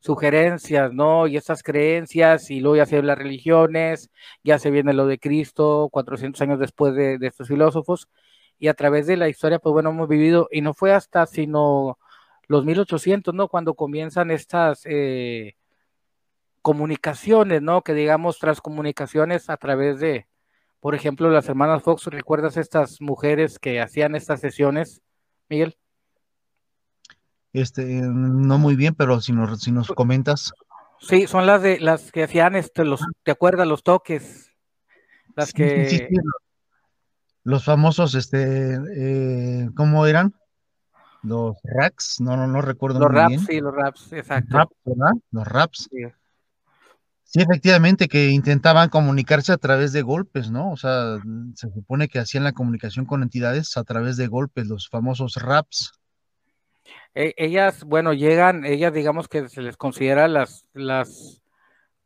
sugerencias, 0.00 0.92
¿no? 0.92 1.26
Y 1.26 1.36
estas 1.36 1.62
creencias, 1.62 2.50
y 2.50 2.60
luego 2.60 2.76
ya 2.76 2.86
se 2.86 3.02
las 3.02 3.18
religiones, 3.18 4.10
ya 4.44 4.58
se 4.58 4.70
viene 4.70 4.92
lo 4.92 5.06
de 5.06 5.18
Cristo, 5.18 5.88
400 5.92 6.40
años 6.42 6.58
después 6.60 6.94
de, 6.94 7.18
estos 7.20 7.48
filósofos, 7.48 8.08
y 8.58 8.68
a 8.68 8.74
través 8.74 9.06
de 9.06 9.16
la 9.16 9.28
historia, 9.28 9.58
pues 9.58 9.72
bueno, 9.72 9.90
hemos 9.90 10.08
vivido, 10.08 10.48
y 10.52 10.60
no 10.62 10.74
fue 10.74 10.92
hasta 10.92 11.26
sino 11.26 11.98
los 12.48 12.64
1800, 12.64 13.34
¿no? 13.34 13.48
Cuando 13.48 13.74
comienzan 13.74 14.30
estas 14.30 14.82
eh, 14.86 15.56
comunicaciones, 16.62 17.62
¿no? 17.62 17.82
Que 17.82 17.94
digamos 17.94 18.38
transcomunicaciones 18.38 19.50
a 19.50 19.56
través 19.56 20.00
de, 20.00 20.27
por 20.80 20.94
ejemplo, 20.94 21.30
las 21.30 21.48
hermanas 21.48 21.82
Fox, 21.82 22.06
¿recuerdas 22.06 22.56
estas 22.56 23.00
mujeres 23.00 23.58
que 23.58 23.80
hacían 23.80 24.14
estas 24.14 24.40
sesiones, 24.40 25.02
Miguel? 25.48 25.76
Este, 27.52 27.84
no 27.84 28.58
muy 28.58 28.76
bien, 28.76 28.94
pero 28.94 29.20
si 29.20 29.32
nos, 29.32 29.60
si 29.60 29.72
nos 29.72 29.88
comentas. 29.88 30.52
Sí, 31.00 31.26
son 31.26 31.46
las 31.46 31.62
de 31.62 31.80
las 31.80 32.12
que 32.12 32.24
hacían 32.24 32.54
este, 32.54 32.84
los, 32.84 33.00
¿te 33.24 33.30
acuerdas? 33.30 33.66
Los 33.66 33.82
toques. 33.82 34.52
Las 35.34 35.52
que. 35.52 36.08
los 37.44 37.64
famosos, 37.64 38.14
este, 38.14 38.74
eh, 38.96 39.70
¿cómo 39.74 40.06
eran? 40.06 40.34
Los 41.22 41.56
racks, 41.64 42.20
no, 42.20 42.36
no, 42.36 42.46
no 42.46 42.60
recuerdo 42.60 43.00
los 43.00 43.10
raps, 43.10 43.46
sí, 43.46 43.60
los 43.60 43.74
raps, 43.74 44.12
exacto. 44.12 44.70
Los 45.32 45.46
raps. 45.48 45.88
Sí. 45.90 46.04
Sí. 47.28 47.40
efectivamente, 47.40 48.08
que 48.08 48.28
intentaban 48.30 48.88
comunicarse 48.88 49.52
a 49.52 49.58
través 49.58 49.92
de 49.92 50.02
golpes, 50.02 50.50
¿no? 50.50 50.72
O 50.72 50.76
sea, 50.76 51.18
se 51.54 51.70
supone 51.70 52.08
que 52.08 52.18
hacían 52.18 52.44
la 52.44 52.52
comunicación 52.52 53.06
con 53.06 53.22
entidades 53.22 53.76
a 53.76 53.84
través 53.84 54.16
de 54.16 54.26
golpes, 54.26 54.66
los 54.66 54.88
famosos 54.88 55.36
raps. 55.36 55.92
E, 57.14 57.34
ellas, 57.36 57.84
bueno, 57.84 58.12
llegan, 58.12 58.64
ellas 58.64 58.92
digamos 58.92 59.28
que 59.28 59.48
se 59.48 59.62
les 59.62 59.76
considera 59.76 60.28
las, 60.28 60.66
las 60.72 61.42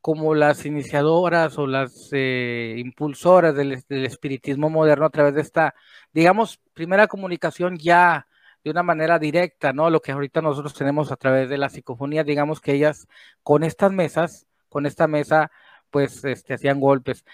como 0.03 0.35
las 0.35 0.67
iniciadoras 0.67 1.57
o 1.59 1.67
las 1.67 2.09
eh, 2.13 2.75
impulsoras 2.79 3.55
del, 3.55 3.73
espiritismo 3.89 4.69
moderno 4.69 5.07
a 5.07 5.11
través 5.11 5.35
de 5.35 5.41
esta, 5.43 5.75
digamos, 6.13 6.61
primera 6.75 7.07
comunicación 7.07 7.79
ya 7.79 8.27
de 8.65 8.71
una 8.71 8.83
manera 8.83 9.19
directa, 9.21 9.73
¿no? 9.73 9.91
Lo 9.91 10.03
que 10.03 10.13
ahorita 10.13 10.43
nosotros 10.43 10.75
tenemos 10.75 11.13
a 11.13 11.17
través 11.17 11.49
de 11.49 11.57
la 11.57 11.69
psicofonía, 11.69 12.25
digamos 12.25 12.61
que 12.61 12.73
ellas 12.75 13.07
con 13.45 13.63
estas 13.63 13.93
mesas, 13.93 14.47
con 14.73 14.87
esta 14.87 15.07
mesa, 15.07 15.53
pues 15.91 16.25
este, 16.25 16.55
hacían 16.55 16.81
golpes. 16.81 17.25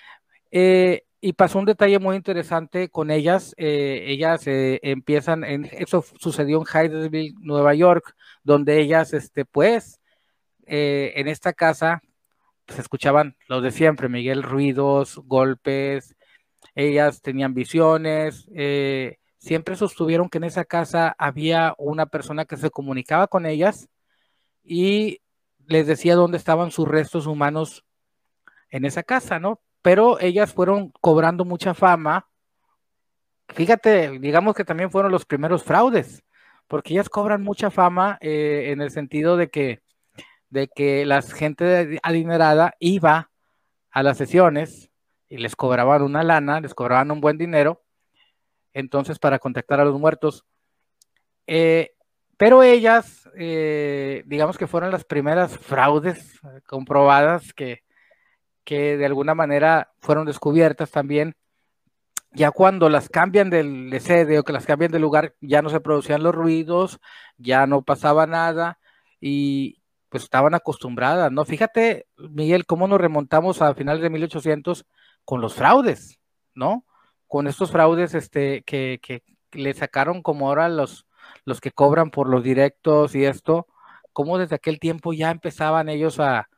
Eh, 0.51 1.05
y 1.21 1.33
pasó 1.33 1.59
un 1.59 1.65
detalle 1.65 1.99
muy 1.99 2.17
interesante 2.17 2.91
con 2.91 3.11
ellas. 3.11 3.55
Eh, 3.57 4.05
ellas 4.09 4.47
eh, 4.47 4.81
empiezan, 4.83 5.45
en, 5.45 5.65
eso 5.73 6.05
sucedió 6.19 6.59
en 6.59 6.67
Hydersville, 6.67 7.35
Nueva 7.41 7.75
York, 7.75 8.15
donde 8.43 8.81
ellas, 8.81 9.15
este, 9.15 9.45
pues, 9.45 10.01
en 10.67 11.29
esta 11.29 11.55
casa 11.55 12.03
se 12.67 12.83
escuchaban 12.83 13.37
los 13.49 13.63
de 13.63 13.71
siempre, 13.71 14.11
Miguel, 14.11 14.43
ruidos, 14.43 15.17
golpes, 15.25 16.15
ellas 16.75 17.23
tenían 17.23 17.55
visiones, 17.55 18.47
siempre 19.39 19.77
sostuvieron 19.77 20.29
que 20.29 20.37
en 20.37 20.45
esa 20.45 20.67
casa 20.67 21.17
había 21.19 21.75
una 21.79 22.05
persona 22.05 22.45
que 22.45 22.59
se 22.59 22.71
comunicaba 22.71 23.29
con 23.29 23.47
ellas 23.47 23.89
y 24.63 25.23
les 25.69 25.87
decía 25.87 26.17
dónde 26.17 26.39
estaban 26.39 26.73
sus 26.73 26.89
restos 26.89 27.27
humanos 27.27 27.85
en 28.71 28.85
esa 28.85 29.03
casa, 29.03 29.39
¿no? 29.39 29.61
pero 29.83 30.21
ellas 30.21 30.53
fueron 30.53 30.93
cobrando 31.01 31.45
mucha 31.45 31.75
fama. 31.75 32.29
Fíjate, 33.49 34.19
digamos 34.19 34.55
que 34.55 34.65
también 34.65 34.91
fueron 34.91 35.11
los 35.11 35.25
primeros 35.25 35.65
fraudes, 35.65 36.23
porque 36.67 36.93
ellas 36.93 37.09
cobran 37.09 37.43
mucha 37.43 37.71
fama 37.71 38.19
eh, 38.21 38.69
en 38.71 38.81
el 38.81 38.91
sentido 38.91 39.37
de 39.37 39.49
que, 39.49 39.81
de 40.51 40.69
que 40.69 41.07
la 41.07 41.23
gente 41.23 41.99
adinerada 42.03 42.75
iba 42.81 43.31
a 43.91 44.03
las 44.03 44.19
sesiones 44.19 44.91
y 45.29 45.39
les 45.39 45.57
cobraban 45.57 46.03
una 46.03 46.23
lana, 46.23 46.61
les 46.61 46.75
cobraban 46.75 47.11
un 47.11 47.21
buen 47.21 47.39
dinero, 47.39 47.83
entonces 48.75 49.19
para 49.19 49.39
contactar 49.39 49.81
a 49.81 49.85
los 49.85 49.99
muertos. 49.99 50.45
Eh, 51.47 51.95
pero 52.39 52.63
ellas, 52.63 53.29
eh, 53.37 54.23
digamos 54.27 54.57
que 54.57 54.69
fueron 54.69 54.93
las 54.93 55.05
primeras 55.05 55.59
fraudes 55.59 56.41
comprobadas 56.69 57.53
que, 57.53 57.83
que 58.65 58.97
de 58.97 59.07
alguna 59.07 59.35
manera 59.35 59.93
fueron 59.99 60.25
descubiertas 60.25 60.93
también. 60.93 61.35
Ya 62.31 62.53
cuando 62.53 62.91
las 62.91 63.09
cambian 63.09 63.51
de 63.51 64.01
sede 64.01 64.39
o 64.39 64.45
que 64.45 64.53
las 64.53 64.67
cambian 64.67 64.93
de 64.93 65.01
lugar, 65.01 65.35
ya 65.41 65.63
no 65.63 65.69
se 65.69 65.81
producían 65.81 66.23
los 66.23 66.35
ruidos, 66.35 67.01
ya 67.39 67.67
no 67.67 67.83
pasaba 67.83 68.27
nada 68.27 68.79
y 69.21 69.83
pues 70.09 70.23
estaban 70.23 70.55
acostumbradas, 70.55 71.33
¿no? 71.33 71.45
Fíjate, 71.45 72.07
Miguel, 72.19 72.67
cómo 72.67 72.87
nos 72.87 73.01
remontamos 73.01 73.63
a 73.63 73.75
finales 73.75 74.01
de 74.01 74.11
1800 74.11 74.87
con 75.25 75.41
los 75.41 75.55
fraudes, 75.55 76.21
¿no? 76.55 76.85
Con 77.27 77.49
estos 77.49 77.73
fraudes 77.73 78.15
este, 78.15 78.63
que, 78.63 79.01
que 79.03 79.25
le 79.53 79.75
sacaron 79.75 80.23
como 80.23 80.49
ahora 80.49 80.69
los, 80.69 81.08
los 81.49 81.61
que 81.61 81.73
cobran 81.73 82.11
por 82.11 82.29
los 82.29 82.45
directos 82.45 83.15
y 83.15 83.25
esto, 83.25 83.67
cómo 84.13 84.37
desde 84.39 84.57
aquel 84.57 84.79
tiempo 84.79 85.15
ya 85.15 85.31
empezaban 85.31 85.89
ellos 85.89 86.21
a, 86.21 86.49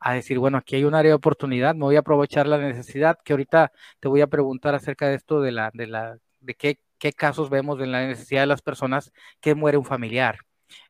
a 0.00 0.14
decir, 0.14 0.38
bueno, 0.38 0.56
aquí 0.58 0.76
hay 0.76 0.84
un 0.84 0.94
área 0.94 1.10
de 1.10 1.16
oportunidad, 1.16 1.74
me 1.74 1.84
voy 1.84 1.96
a 1.96 2.00
aprovechar 2.00 2.46
la 2.46 2.56
necesidad, 2.56 3.18
que 3.22 3.34
ahorita 3.34 3.72
te 4.00 4.08
voy 4.08 4.22
a 4.22 4.26
preguntar 4.26 4.74
acerca 4.74 5.06
de 5.06 5.16
esto, 5.16 5.42
de 5.42 5.52
la, 5.52 5.70
de 5.74 5.86
la, 5.86 6.16
de 6.40 6.54
qué, 6.54 6.80
qué 6.98 7.12
casos 7.12 7.50
vemos 7.50 7.78
en 7.80 7.92
la 7.92 8.06
necesidad 8.06 8.40
de 8.40 8.46
las 8.46 8.62
personas 8.62 9.12
que 9.40 9.54
muere 9.54 9.76
un 9.76 9.84
familiar. 9.84 10.38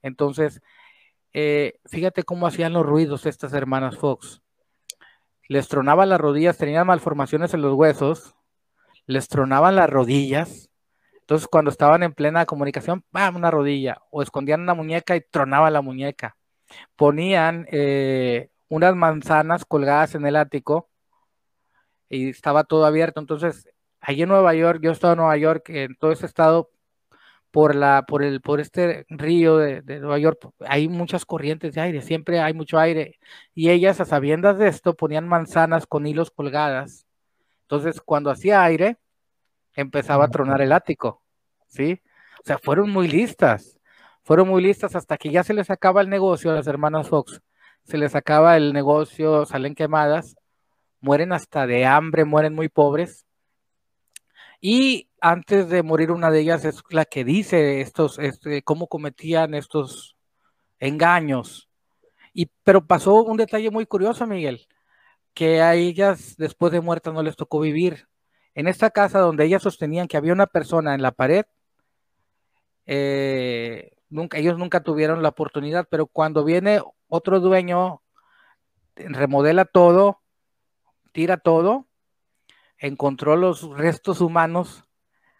Entonces, 0.02 0.60
eh, 1.32 1.80
fíjate 1.86 2.22
cómo 2.22 2.46
hacían 2.46 2.72
los 2.72 2.86
ruidos 2.86 3.26
estas 3.26 3.52
hermanas 3.54 3.96
Fox. 3.98 4.40
Les 5.48 5.66
tronaban 5.66 6.10
las 6.10 6.20
rodillas, 6.20 6.58
tenían 6.58 6.86
malformaciones 6.86 7.54
en 7.54 7.62
los 7.62 7.74
huesos, 7.74 8.36
les 9.06 9.26
tronaban 9.28 9.74
las 9.74 9.90
rodillas. 9.90 10.67
Entonces, 11.28 11.47
cuando 11.47 11.70
estaban 11.70 12.02
en 12.02 12.14
plena 12.14 12.47
comunicación, 12.47 13.04
¡pam! 13.11 13.37
una 13.37 13.50
rodilla, 13.50 13.99
o 14.11 14.23
escondían 14.23 14.62
una 14.62 14.73
muñeca 14.73 15.14
y 15.14 15.20
tronaba 15.20 15.70
la 15.70 15.82
muñeca. 15.82 16.38
Ponían 16.97 17.66
eh, 17.70 18.50
unas 18.68 18.97
manzanas 18.97 19.66
colgadas 19.66 20.14
en 20.14 20.26
el 20.26 20.37
ático 20.37 20.88
y 22.08 22.30
estaba 22.30 22.64
todo 22.64 22.87
abierto. 22.87 23.20
Entonces, 23.20 23.68
allí 24.00 24.23
en 24.23 24.30
Nueva 24.30 24.54
York, 24.54 24.80
yo 24.82 24.90
estaba 24.92 25.12
en 25.14 25.18
Nueva 25.18 25.37
York, 25.37 25.68
en 25.70 25.97
todo 25.97 26.12
ese 26.12 26.26
estado, 26.26 26.70
por 27.50 27.75
la, 27.75 28.04
por 28.06 28.23
el, 28.23 28.40
por 28.40 28.61
este 28.61 29.04
río 29.11 29.58
de, 29.58 29.82
Nueva 30.00 30.18
York, 30.18 30.50
hay 30.61 30.88
muchas 30.88 31.26
corrientes 31.26 31.75
de 31.75 31.80
aire, 31.82 32.02
siempre 32.02 32.40
hay 32.40 32.54
mucho 32.54 32.78
aire. 32.78 33.18
Y 33.54 33.70
ellas, 33.70 34.00
a 34.00 34.06
sabiendas 34.06 34.58
de 34.58 34.68
esto, 34.68 34.94
ponían 34.97 35.28
manzanas 35.28 35.87
con 35.87 36.06
hilos 36.06 36.30
colgadas. 36.30 37.06
Entonces, 37.62 38.00
cuando 38.00 38.30
hacía 38.30 38.64
aire, 38.64 38.99
empezaba 39.80 40.25
a 40.25 40.28
tronar 40.28 40.61
el 40.61 40.73
ático, 40.73 41.23
¿sí? 41.66 42.02
O 42.40 42.44
sea, 42.44 42.58
fueron 42.58 42.90
muy 42.90 43.08
listas, 43.08 43.78
fueron 44.25 44.49
muy 44.49 44.62
listas 44.62 44.97
hasta 44.97 45.16
que 45.16 45.30
ya 45.30 45.44
se 45.44 45.54
les 45.54 45.70
acaba 45.70 46.00
el 46.00 46.11
negocio 46.11 46.50
a 46.50 46.54
las 46.54 46.66
hermanas 46.66 47.08
Fox, 47.08 47.40
se 47.85 47.97
les 47.97 48.14
acaba 48.14 48.56
el 48.56 48.73
negocio, 48.73 49.47
salen 49.47 49.75
quemadas, 49.75 50.37
mueren 51.00 51.32
hasta 51.32 51.66
de 51.66 51.87
hambre, 51.87 52.25
mueren 52.25 52.54
muy 52.54 52.68
pobres. 52.68 53.25
Y 54.61 55.08
antes 55.20 55.68
de 55.68 55.82
morir 55.85 56.11
una 56.11 56.30
de 56.30 56.40
ellas 56.40 56.64
es 56.64 56.82
la 56.90 57.04
que 57.04 57.25
dice 57.25 57.80
estos, 57.80 58.18
este, 58.18 58.62
cómo 58.62 58.88
cometían 58.88 59.54
estos 59.54 60.16
engaños. 60.80 61.68
Y, 62.32 62.47
pero 62.64 62.87
pasó 62.87 63.23
un 63.23 63.37
detalle 63.37 63.70
muy 63.70 63.87
curioso, 63.87 64.26
Miguel, 64.26 64.66
que 65.35 65.62
a 65.62 65.75
ellas 65.75 66.35
después 66.37 66.73
de 66.73 66.80
muertas 66.80 67.14
no 67.14 67.23
les 67.23 67.37
tocó 67.37 67.61
vivir. 67.61 68.08
En 68.58 68.66
esta 68.66 68.90
casa 68.90 69.20
donde 69.20 69.44
ellas 69.44 69.62
sostenían 69.62 70.08
que 70.08 70.16
había 70.16 70.32
una 70.32 70.48
persona 70.48 70.92
en 70.92 71.00
la 71.00 71.12
pared, 71.12 71.46
eh, 72.86 73.92
nunca, 74.08 74.36
ellos 74.36 74.58
nunca 74.58 74.82
tuvieron 74.82 75.22
la 75.22 75.28
oportunidad, 75.28 75.86
pero 75.88 76.06
cuando 76.08 76.42
viene 76.42 76.80
otro 77.06 77.38
dueño, 77.38 78.02
remodela 78.96 79.64
todo, 79.64 80.22
tira 81.12 81.36
todo, 81.36 81.86
encontró 82.78 83.36
los 83.36 83.62
restos 83.78 84.20
humanos 84.20 84.88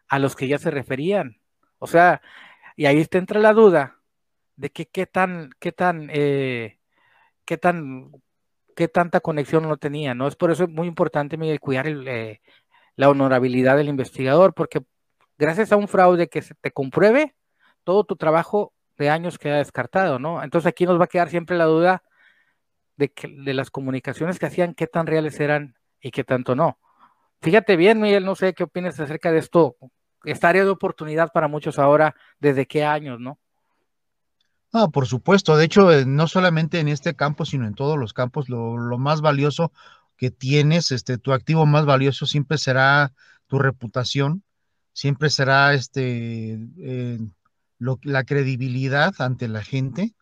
a 0.07 0.21
los 0.21 0.37
que 0.37 0.47
ya 0.47 0.61
se 0.61 0.71
referían. 0.71 1.41
O 1.81 1.89
sea, 1.89 2.23
y 2.77 2.87
ahí 2.87 3.01
está 3.01 3.19
entra 3.19 3.41
la 3.41 3.53
duda 3.53 3.99
de 4.55 4.71
que 4.71 4.87
qué 4.87 5.07
tan, 5.07 5.51
qué 5.59 5.73
tan, 5.73 6.09
eh, 6.13 6.79
qué 7.45 7.59
tan, 7.59 8.13
qué 8.77 8.87
tanta 8.87 9.19
conexión 9.19 9.65
no 9.65 9.77
tenía, 9.77 10.15
¿no? 10.15 10.29
Es 10.29 10.37
por 10.37 10.53
eso 10.53 10.69
muy 10.69 10.87
importante, 10.87 11.37
cuidar 11.59 11.89
eh, 11.89 12.41
la 12.99 13.09
honorabilidad 13.09 13.77
del 13.77 13.89
investigador, 13.89 14.55
porque 14.55 14.81
gracias 15.39 15.71
a 15.71 15.77
un 15.77 15.87
fraude 15.87 16.29
que 16.29 16.43
se 16.43 16.57
te 16.57 16.73
compruebe, 16.73 17.37
todo 17.85 18.03
tu 18.03 18.17
trabajo 18.17 18.73
de 18.97 19.09
años 19.09 19.39
queda 19.39 19.59
descartado, 19.59 20.19
¿no? 20.19 20.43
Entonces 20.43 20.67
aquí 20.67 20.85
nos 20.85 20.99
va 20.99 21.05
a 21.05 21.07
quedar 21.07 21.31
siempre 21.31 21.57
la 21.57 21.67
duda 21.67 22.03
de, 22.97 23.09
que, 23.13 23.29
de 23.29 23.55
las 23.55 23.71
comunicaciones 23.71 24.41
que 24.41 24.47
hacían, 24.47 24.75
qué 24.75 24.89
tan 24.89 25.07
reales 25.07 25.39
eran 25.39 25.77
y 26.01 26.11
qué 26.11 26.25
tanto 26.25 26.57
no. 26.57 26.81
Fíjate 27.41 27.77
bien, 27.77 28.01
Miguel, 28.01 28.25
no 28.25 28.35
sé 28.35 28.53
qué 28.53 28.65
opinas 28.65 28.99
acerca 28.99 29.31
de 29.31 29.39
esto, 29.39 29.77
esta 30.25 30.49
área 30.49 30.65
de 30.65 30.71
oportunidad 30.71 31.31
para 31.33 31.47
muchos 31.47 31.79
ahora, 31.79 32.17
¿desde 32.41 32.67
qué 32.67 32.85
años, 32.85 33.21
no? 33.21 33.39
Ah, 34.73 34.89
por 34.89 35.07
supuesto. 35.07 35.57
De 35.57 35.65
hecho, 35.65 35.91
eh, 35.93 36.05
no 36.05 36.27
solamente 36.27 36.81
en 36.81 36.89
este 36.89 37.15
campo, 37.15 37.45
sino 37.45 37.67
en 37.67 37.75
todos 37.75 37.97
los 37.97 38.13
campos, 38.13 38.49
lo, 38.49 38.77
más 38.99 39.21
valioso 39.21 39.73
que 40.19 40.31
tienes, 40.31 40.91
este, 40.93 41.17
tu 41.17 41.33
activo 41.33 41.65
más 41.65 41.87
valioso 41.87 42.27
siempre 42.27 42.59
será 42.59 43.15
tu 43.47 43.59
reputación, 43.59 44.43
siempre 44.93 45.31
será 45.31 45.73
este, 45.73 46.59
eh, 46.79 47.19
la 47.79 48.25
credibilidad 48.25 49.15
ante 49.21 49.49
la 49.49 49.63
gente. 49.63 50.15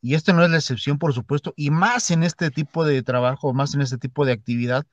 Y 0.00 0.14
esto 0.14 0.32
no 0.32 0.44
es 0.44 0.50
la 0.50 0.56
excepción, 0.58 0.98
por 0.98 1.12
supuesto, 1.12 1.52
y 1.56 1.70
más 1.70 2.10
en 2.10 2.22
este 2.22 2.50
tipo 2.50 2.84
de 2.84 3.02
trabajo, 3.02 3.52
más 3.52 3.74
en 3.74 3.82
este 3.82 3.98
tipo 3.98 4.24
de 4.24 4.32
actividad, 4.32 4.86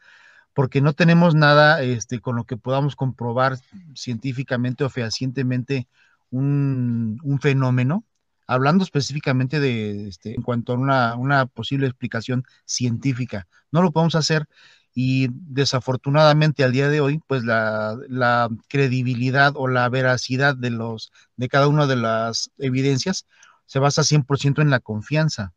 porque 0.54 0.82
no 0.82 0.94
tenemos 0.94 1.36
nada 1.36 1.82
este, 1.82 2.20
con 2.20 2.36
lo 2.36 2.46
que 2.46 2.58
podamos 2.58 2.96
comprobar 2.96 3.58
científicamente 3.96 4.84
o 4.84 4.90
fehacientemente 4.90 5.88
un, 6.32 7.40
fenómeno, 7.42 8.04
hablando 8.50 8.84
específicamente 8.84 9.60
de, 9.60 10.08
este, 10.08 10.34
en 10.34 10.42
cuanto 10.42 10.74
a 10.74 11.16
una, 11.16 11.46
posible 11.46 11.86
explicación 11.86 12.44
científica. 12.66 13.48
No 13.72 13.84
lo 13.84 13.92
podemos 13.92 14.16
hacer 14.16 14.48
y 14.96 15.28
desafortunadamente 15.32 16.64
al 16.64 16.72
día 16.72 16.90
de 16.90 17.00
hoy, 17.00 17.22
pues 17.28 17.44
la, 17.44 17.96
la, 18.08 18.50
credibilidad 18.68 19.54
o 19.56 19.68
la 19.68 19.88
veracidad 19.90 20.56
de, 20.56 20.72
los, 20.72 21.12
de 21.36 21.48
cada 21.48 21.68
una 21.68 21.86
de 21.86 21.96
las 21.96 22.50
evidencias 22.58 23.28
se 23.68 23.78
basa 23.78 24.02
100% 24.02 24.64
en 24.64 24.72
la 24.72 24.80
confianza. 24.80 25.54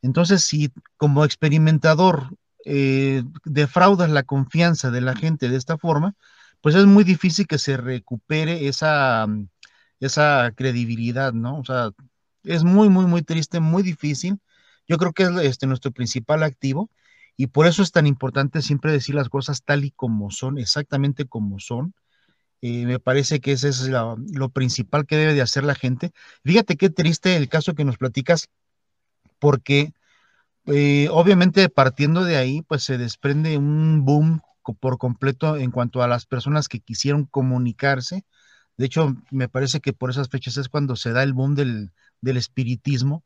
Entonces, 0.00 0.44
si 0.44 0.72
como 0.96 1.24
experimentador 1.24 2.36
eh, 2.64 3.24
defraudas 3.44 4.08
la 4.10 4.22
confianza 4.22 4.92
de 4.92 5.00
la 5.00 5.16
gente 5.16 5.48
de 5.48 5.56
esta 5.56 5.78
forma, 5.78 6.14
pues 6.60 6.76
es 6.76 6.86
muy 6.86 7.02
difícil 7.02 7.48
que 7.48 7.58
se 7.58 7.76
recupere 7.76 8.68
esa, 8.68 9.26
esa 9.98 10.52
credibilidad, 10.54 11.32
¿no? 11.32 11.58
O 11.58 11.64
sea, 11.64 11.90
es 12.44 12.64
muy, 12.64 12.88
muy, 12.88 13.06
muy 13.06 13.22
triste, 13.22 13.60
muy 13.60 13.82
difícil. 13.82 14.38
Yo 14.88 14.98
creo 14.98 15.12
que 15.12 15.24
es 15.24 15.30
este, 15.42 15.66
nuestro 15.66 15.92
principal 15.92 16.42
activo 16.42 16.90
y 17.36 17.48
por 17.48 17.66
eso 17.66 17.82
es 17.82 17.92
tan 17.92 18.06
importante 18.06 18.62
siempre 18.62 18.92
decir 18.92 19.14
las 19.14 19.28
cosas 19.28 19.62
tal 19.64 19.84
y 19.84 19.90
como 19.92 20.30
son, 20.30 20.58
exactamente 20.58 21.26
como 21.26 21.58
son. 21.58 21.94
Eh, 22.62 22.84
me 22.86 22.98
parece 22.98 23.40
que 23.40 23.52
ese 23.52 23.68
es 23.70 23.88
lo 23.88 24.50
principal 24.50 25.06
que 25.06 25.16
debe 25.16 25.34
de 25.34 25.42
hacer 25.42 25.64
la 25.64 25.74
gente. 25.74 26.12
Fíjate 26.44 26.76
qué 26.76 26.90
triste 26.90 27.36
el 27.36 27.48
caso 27.48 27.74
que 27.74 27.84
nos 27.84 27.96
platicas, 27.96 28.48
porque 29.38 29.94
eh, 30.66 31.08
obviamente 31.10 31.68
partiendo 31.68 32.24
de 32.24 32.36
ahí, 32.36 32.62
pues 32.62 32.84
se 32.84 32.98
desprende 32.98 33.56
un 33.58 34.04
boom 34.04 34.42
por 34.80 34.98
completo 34.98 35.56
en 35.56 35.70
cuanto 35.70 36.02
a 36.02 36.08
las 36.08 36.26
personas 36.26 36.68
que 36.68 36.80
quisieron 36.80 37.24
comunicarse. 37.24 38.24
De 38.76 38.86
hecho, 38.86 39.16
me 39.30 39.48
parece 39.48 39.80
que 39.80 39.92
por 39.92 40.10
esas 40.10 40.28
fechas 40.28 40.56
es 40.58 40.68
cuando 40.68 40.96
se 40.96 41.12
da 41.12 41.22
el 41.22 41.32
boom 41.32 41.54
del, 41.54 41.90
espiritismo, 42.22 43.24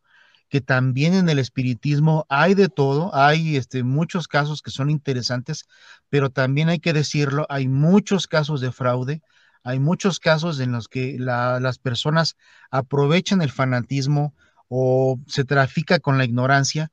que 0.48 0.61
también 0.61 1.14
en 1.14 1.28
el 1.28 1.38
espiritismo 1.38 2.26
hay 2.28 2.54
de 2.54 2.68
todo, 2.68 3.14
hay 3.14 3.57
este, 3.57 3.83
muchos 3.83 4.28
casos 4.28 4.62
que 4.62 4.70
son 4.70 4.90
interesantes, 4.90 5.66
pero 6.11 6.30
también 6.30 6.68
hay 6.68 6.78
que 6.78 6.92
decirlo, 6.92 7.46
hay 7.48 7.66
muchos 7.68 8.26
casos 8.26 8.61
de 8.61 8.72
fraude, 8.72 9.22
hay 9.64 9.80
muchos 9.80 10.20
casos 10.20 10.61
en 10.61 10.72
los 10.72 10.88
que 10.88 11.16
las 11.18 11.78
personas 11.78 12.37
aprovechan 12.70 13.42
el 13.42 13.50
fanatismo 13.50 14.35
o 14.68 15.18
se 15.26 15.44
trafica 15.44 15.98
con 15.98 16.18
la 16.18 16.24
ignorancia 16.24 16.92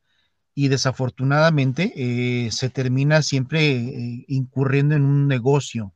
y 0.56 0.68
desafortunadamente 0.68 1.94
eh, 1.96 2.52
se 2.52 2.70
termina 2.70 3.22
siempre 3.22 3.72
eh, 3.72 4.26
incurriendo 4.28 4.96
en 4.96 5.04
un 5.04 5.28
negocio. 5.28 5.94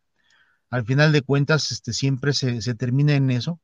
Al 0.70 0.86
final 0.86 1.12
de 1.12 1.22
cuentas, 1.22 1.72
este, 1.72 1.94
siempre 1.94 2.34
se, 2.34 2.62
se, 2.62 2.76
termina 2.76 3.14
en 3.14 3.32
eso. 3.32 3.60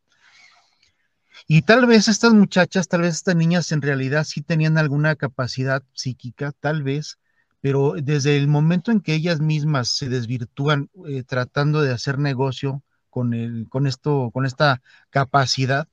Y 1.48 1.64
tal 1.64 1.86
vez 1.86 2.08
estas 2.08 2.34
muchachas, 2.34 2.88
tal 2.88 3.02
vez 3.02 3.16
estas 3.16 3.36
niñas 3.36 3.72
en 3.72 3.82
realidad 3.82 4.24
sí 4.24 4.42
tenían 4.42 4.78
alguna 4.78 5.16
capacidad 5.16 5.84
psíquica, 5.94 6.52
tal 6.60 6.84
vez, 6.84 7.20
pero 7.62 7.94
desde 8.02 8.38
el 8.38 8.48
momento 8.48 8.92
en 8.92 9.02
que 9.02 9.14
ellas 9.14 9.40
mismas 9.40 9.90
se 9.90 10.10
desvirtúan 10.10 10.90
eh, 11.08 11.24
tratando 11.24 11.82
de 11.82 11.94
hacer 11.94 12.20
negocio 12.20 12.84
con, 13.10 13.34
el, 13.34 13.68
con, 13.70 13.88
esto, 13.88 14.32
con 14.34 14.46
esta 14.46 14.82
capacidad, 15.10 15.88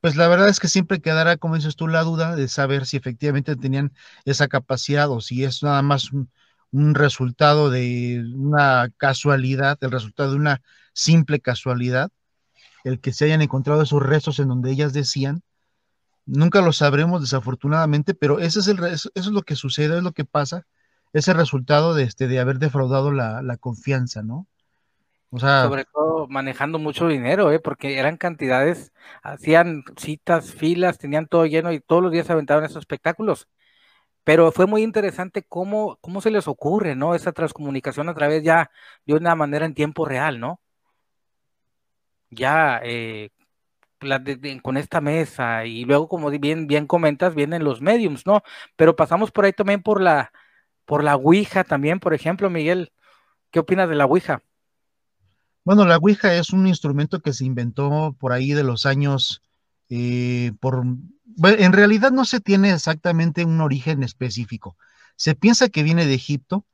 pues 0.00 0.16
la 0.16 0.28
verdad 0.28 0.48
es 0.48 0.60
que 0.60 0.68
siempre 0.68 1.00
quedará, 1.00 1.36
como 1.38 1.56
dices 1.56 1.76
tú, 1.76 1.88
la 1.88 2.02
duda 2.02 2.36
de 2.36 2.48
saber 2.48 2.84
si 2.86 2.96
efectivamente 2.98 3.56
tenían 3.56 3.92
esa 4.26 4.48
capacidad 4.48 5.10
o 5.10 5.20
si 5.20 5.44
es 5.44 5.62
nada 5.62 5.82
más 5.82 6.12
un, 6.12 6.30
resultado 6.94 7.70
de 7.70 8.22
una 8.34 8.90
casualidad, 8.96 9.78
el 9.80 9.92
resultado 9.92 10.32
de 10.32 10.36
una 10.36 10.62
simple 10.92 11.40
casualidad, 11.40 12.10
el 12.84 13.00
que 13.00 13.12
se 13.12 13.26
hayan 13.26 13.42
encontrado 13.42 13.82
esos 13.82 14.02
restos 14.02 14.38
en 14.38 14.48
donde 14.48 14.70
ellas 14.70 14.92
decían. 14.92 15.42
Nunca 16.26 16.60
lo 16.62 16.72
sabremos, 16.72 17.20
desafortunadamente, 17.20 18.14
pero 18.14 18.38
ese 18.38 18.60
es 18.60 18.68
el, 18.68 18.82
eso 18.84 19.10
es 19.14 19.26
lo 19.26 19.42
que 19.42 19.56
sucede, 19.56 19.98
es 19.98 20.02
lo 20.04 20.12
que 20.12 20.24
pasa, 20.24 20.66
ese 21.12 21.34
resultado 21.34 21.94
de, 21.94 22.04
este, 22.04 22.28
de 22.28 22.40
haber 22.40 22.58
defraudado 22.58 23.12
la, 23.12 23.42
la 23.42 23.56
confianza, 23.56 24.22
¿no? 24.22 24.46
Sobre 25.62 25.84
todo 25.84 26.28
manejando 26.28 26.78
mucho 26.78 27.08
dinero, 27.08 27.50
¿eh? 27.50 27.58
porque 27.60 27.98
eran 27.98 28.16
cantidades, 28.16 28.92
hacían 29.22 29.82
citas, 29.96 30.52
filas, 30.52 30.98
tenían 30.98 31.26
todo 31.26 31.44
lleno 31.46 31.72
y 31.72 31.80
todos 31.80 32.02
los 32.02 32.12
días 32.12 32.30
aventaban 32.30 32.64
esos 32.64 32.78
espectáculos. 32.78 33.48
Pero 34.24 34.52
fue 34.52 34.66
muy 34.66 34.82
interesante 34.82 35.42
cómo, 35.44 35.98
cómo 36.00 36.20
se 36.20 36.30
les 36.30 36.48
ocurre, 36.48 36.96
¿no? 36.96 37.14
Esa 37.14 37.32
transcomunicación 37.32 38.08
a 38.08 38.14
través 38.14 38.42
ya 38.44 38.70
de 39.06 39.14
una 39.14 39.34
manera 39.34 39.66
en 39.66 39.74
tiempo 39.74 40.06
real, 40.06 40.40
¿no? 40.40 40.60
Ya 42.30 42.80
eh, 42.82 43.30
con 44.62 44.76
esta 44.76 45.00
mesa 45.00 45.64
y 45.64 45.84
luego 45.84 46.08
como 46.08 46.30
bien, 46.30 46.66
bien 46.66 46.86
comentas, 46.86 47.34
vienen 47.34 47.64
los 47.64 47.80
mediums, 47.80 48.26
¿no? 48.26 48.42
Pero 48.76 48.96
pasamos 48.96 49.30
por 49.30 49.44
ahí 49.44 49.52
también 49.52 49.82
por 49.82 50.00
la, 50.00 50.32
por 50.84 51.02
la 51.02 51.16
Ouija 51.16 51.64
también, 51.64 52.00
por 52.00 52.14
ejemplo, 52.14 52.50
Miguel. 52.50 52.92
¿Qué 53.50 53.60
opinas 53.60 53.88
de 53.88 53.94
la 53.94 54.06
Ouija? 54.06 54.42
Bueno, 55.64 55.86
la 55.86 55.96
Ouija 55.96 56.34
es 56.34 56.50
un 56.50 56.66
instrumento 56.66 57.20
que 57.20 57.32
se 57.32 57.44
inventó 57.44 58.14
por 58.18 58.32
ahí 58.32 58.52
de 58.52 58.64
los 58.64 58.84
años, 58.84 59.42
eh, 59.88 60.52
por, 60.60 60.84
en 61.42 61.72
realidad 61.72 62.10
no 62.10 62.24
se 62.24 62.40
tiene 62.40 62.72
exactamente 62.72 63.44
un 63.44 63.60
origen 63.60 64.02
específico. 64.02 64.76
Se 65.16 65.34
piensa 65.34 65.68
que 65.68 65.82
viene 65.82 66.06
de 66.06 66.14
Egipto, 66.14 66.66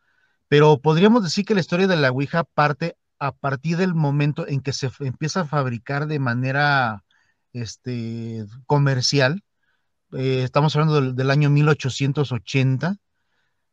pero 0.48 0.80
podríamos 0.80 1.22
decir 1.22 1.44
que 1.44 1.54
la 1.54 1.60
historia 1.60 1.86
de 1.86 1.96
la 1.96 2.10
Ouija 2.10 2.42
parte 2.42 2.96
a 3.20 3.32
partir 3.32 3.76
del 3.76 3.94
momento 3.94 4.48
en 4.48 4.60
que 4.62 4.72
se 4.72 4.90
empieza 5.00 5.42
a 5.42 5.46
fabricar 5.46 6.06
de 6.06 6.18
manera 6.18 7.04
este, 7.52 8.46
comercial. 8.66 9.44
Eh, 10.12 10.42
estamos 10.42 10.74
hablando 10.74 11.12
del, 11.12 11.30
año 11.30 11.50
1880. 11.50 12.96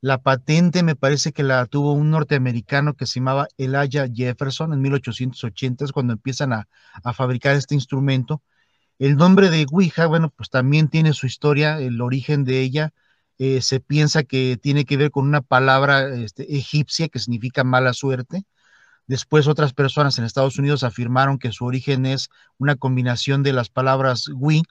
La 0.02 0.20
patente 0.22 0.84
me 0.84 0.96
parece 0.96 1.32
que 1.32 1.44
la 1.44 1.66
tuvo 1.66 1.94
un 1.94 2.12
norteamericano 2.12 2.94
que 2.96 3.08
se 3.08 3.20
llamaba 3.20 3.48
Elijah 3.58 4.08
Jefferson 4.14 4.74
en 4.74 4.82
1880, 4.82 5.86
es 5.86 5.92
cuando 5.92 6.14
empiezan 6.14 6.54
a, 6.54 6.68
a 7.04 7.14
fabricar 7.14 7.56
este 7.56 7.74
instrumento. 7.74 8.44
El 9.00 9.16
nombre 9.16 9.50
de 9.50 9.66
Ouija, 9.72 10.08
bueno, 10.08 10.30
pues 10.30 10.50
también 10.50 10.90
tiene 10.90 11.14
su 11.14 11.26
historia, 11.26 11.80
el 11.80 12.02
origen 12.02 12.44
de 12.44 12.62
ella. 12.62 12.94
Eh, 13.40 13.62
se 13.62 13.80
piensa 13.80 14.24
que 14.24 14.58
tiene 14.58 14.86
que 14.86 14.98
ver 14.98 15.12
con 15.12 15.26
una 15.28 15.42
palabra 15.42 16.10
este, 16.16 16.56
egipcia 16.58 17.08
que 17.08 17.20
significa 17.20 17.64
mala 17.64 17.94
suerte. 17.94 18.44
Después 19.08 19.48
otras 19.48 19.74
personas 19.74 20.18
en 20.18 20.26
Estados 20.26 20.60
Unidos 20.60 20.84
afirmaron 20.84 21.40
que 21.40 21.54
su 21.54 21.66
origen 21.66 22.06
es 22.06 22.30
una 22.58 22.76
combinación 22.76 23.42
de 23.42 23.54
las 23.54 23.70
palabras 23.70 24.28
oui, 24.36 24.64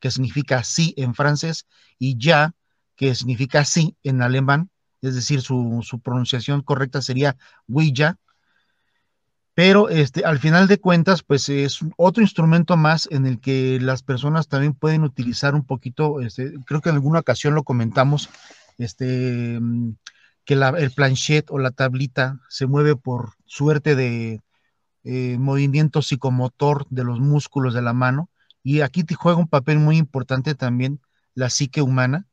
que 0.00 0.10
significa 0.10 0.64
sí 0.64 0.94
en 0.96 1.14
francés, 1.14 1.66
y 1.98 2.18
ya, 2.18 2.54
que 2.96 3.14
significa 3.14 3.64
sí 3.64 3.96
en 4.02 4.22
alemán, 4.22 4.70
es 5.02 5.14
decir, 5.14 5.42
su, 5.42 6.00
pronunciación 6.02 6.62
correcta 6.62 7.02
sería 7.02 7.36
ya. 7.92 8.16
Pero 9.54 9.90
este, 9.90 10.24
al 10.24 10.38
final 10.38 10.66
de 10.66 10.78
cuentas, 10.78 11.22
pues 11.22 11.50
es 11.50 11.80
otro 11.98 12.22
instrumento 12.22 12.78
más 12.78 13.06
en 13.10 13.26
el 13.26 13.38
que 13.38 13.78
las 13.80 14.02
personas 14.02 14.48
también 14.48 14.72
pueden 14.72 15.02
utilizar 15.02 15.54
un 15.54 15.66
poquito, 15.66 16.22
este, 16.22 16.54
creo 16.64 16.80
que 16.80 16.88
en 16.88 16.94
alguna 16.94 17.18
ocasión 17.18 17.54
lo 17.54 17.62
comentamos, 17.62 18.30
este, 18.78 19.60
que 20.44 20.54
el 20.54 20.90
planchet 20.92 21.50
o 21.50 21.58
la 21.58 21.70
tablita 21.70 22.40
se 22.48 22.66
mueve 22.66 22.96
por 22.96 23.34
suerte 23.46 23.94
de 23.94 24.42
eh, 25.04 25.36
movimiento 25.38 26.02
psicomotor 26.02 26.86
de 26.90 27.04
los 27.04 27.20
músculos 27.20 27.74
de 27.74 27.82
la 27.82 27.92
mano. 27.92 28.30
Y 28.62 28.80
aquí 28.80 29.04
te 29.04 29.14
juega 29.14 29.38
un 29.38 29.48
papel 29.48 29.78
muy 29.78 29.96
importante 29.96 30.54
también 30.54 31.00
la 31.34 31.50
psique 31.50 31.82
humana. 31.82 32.26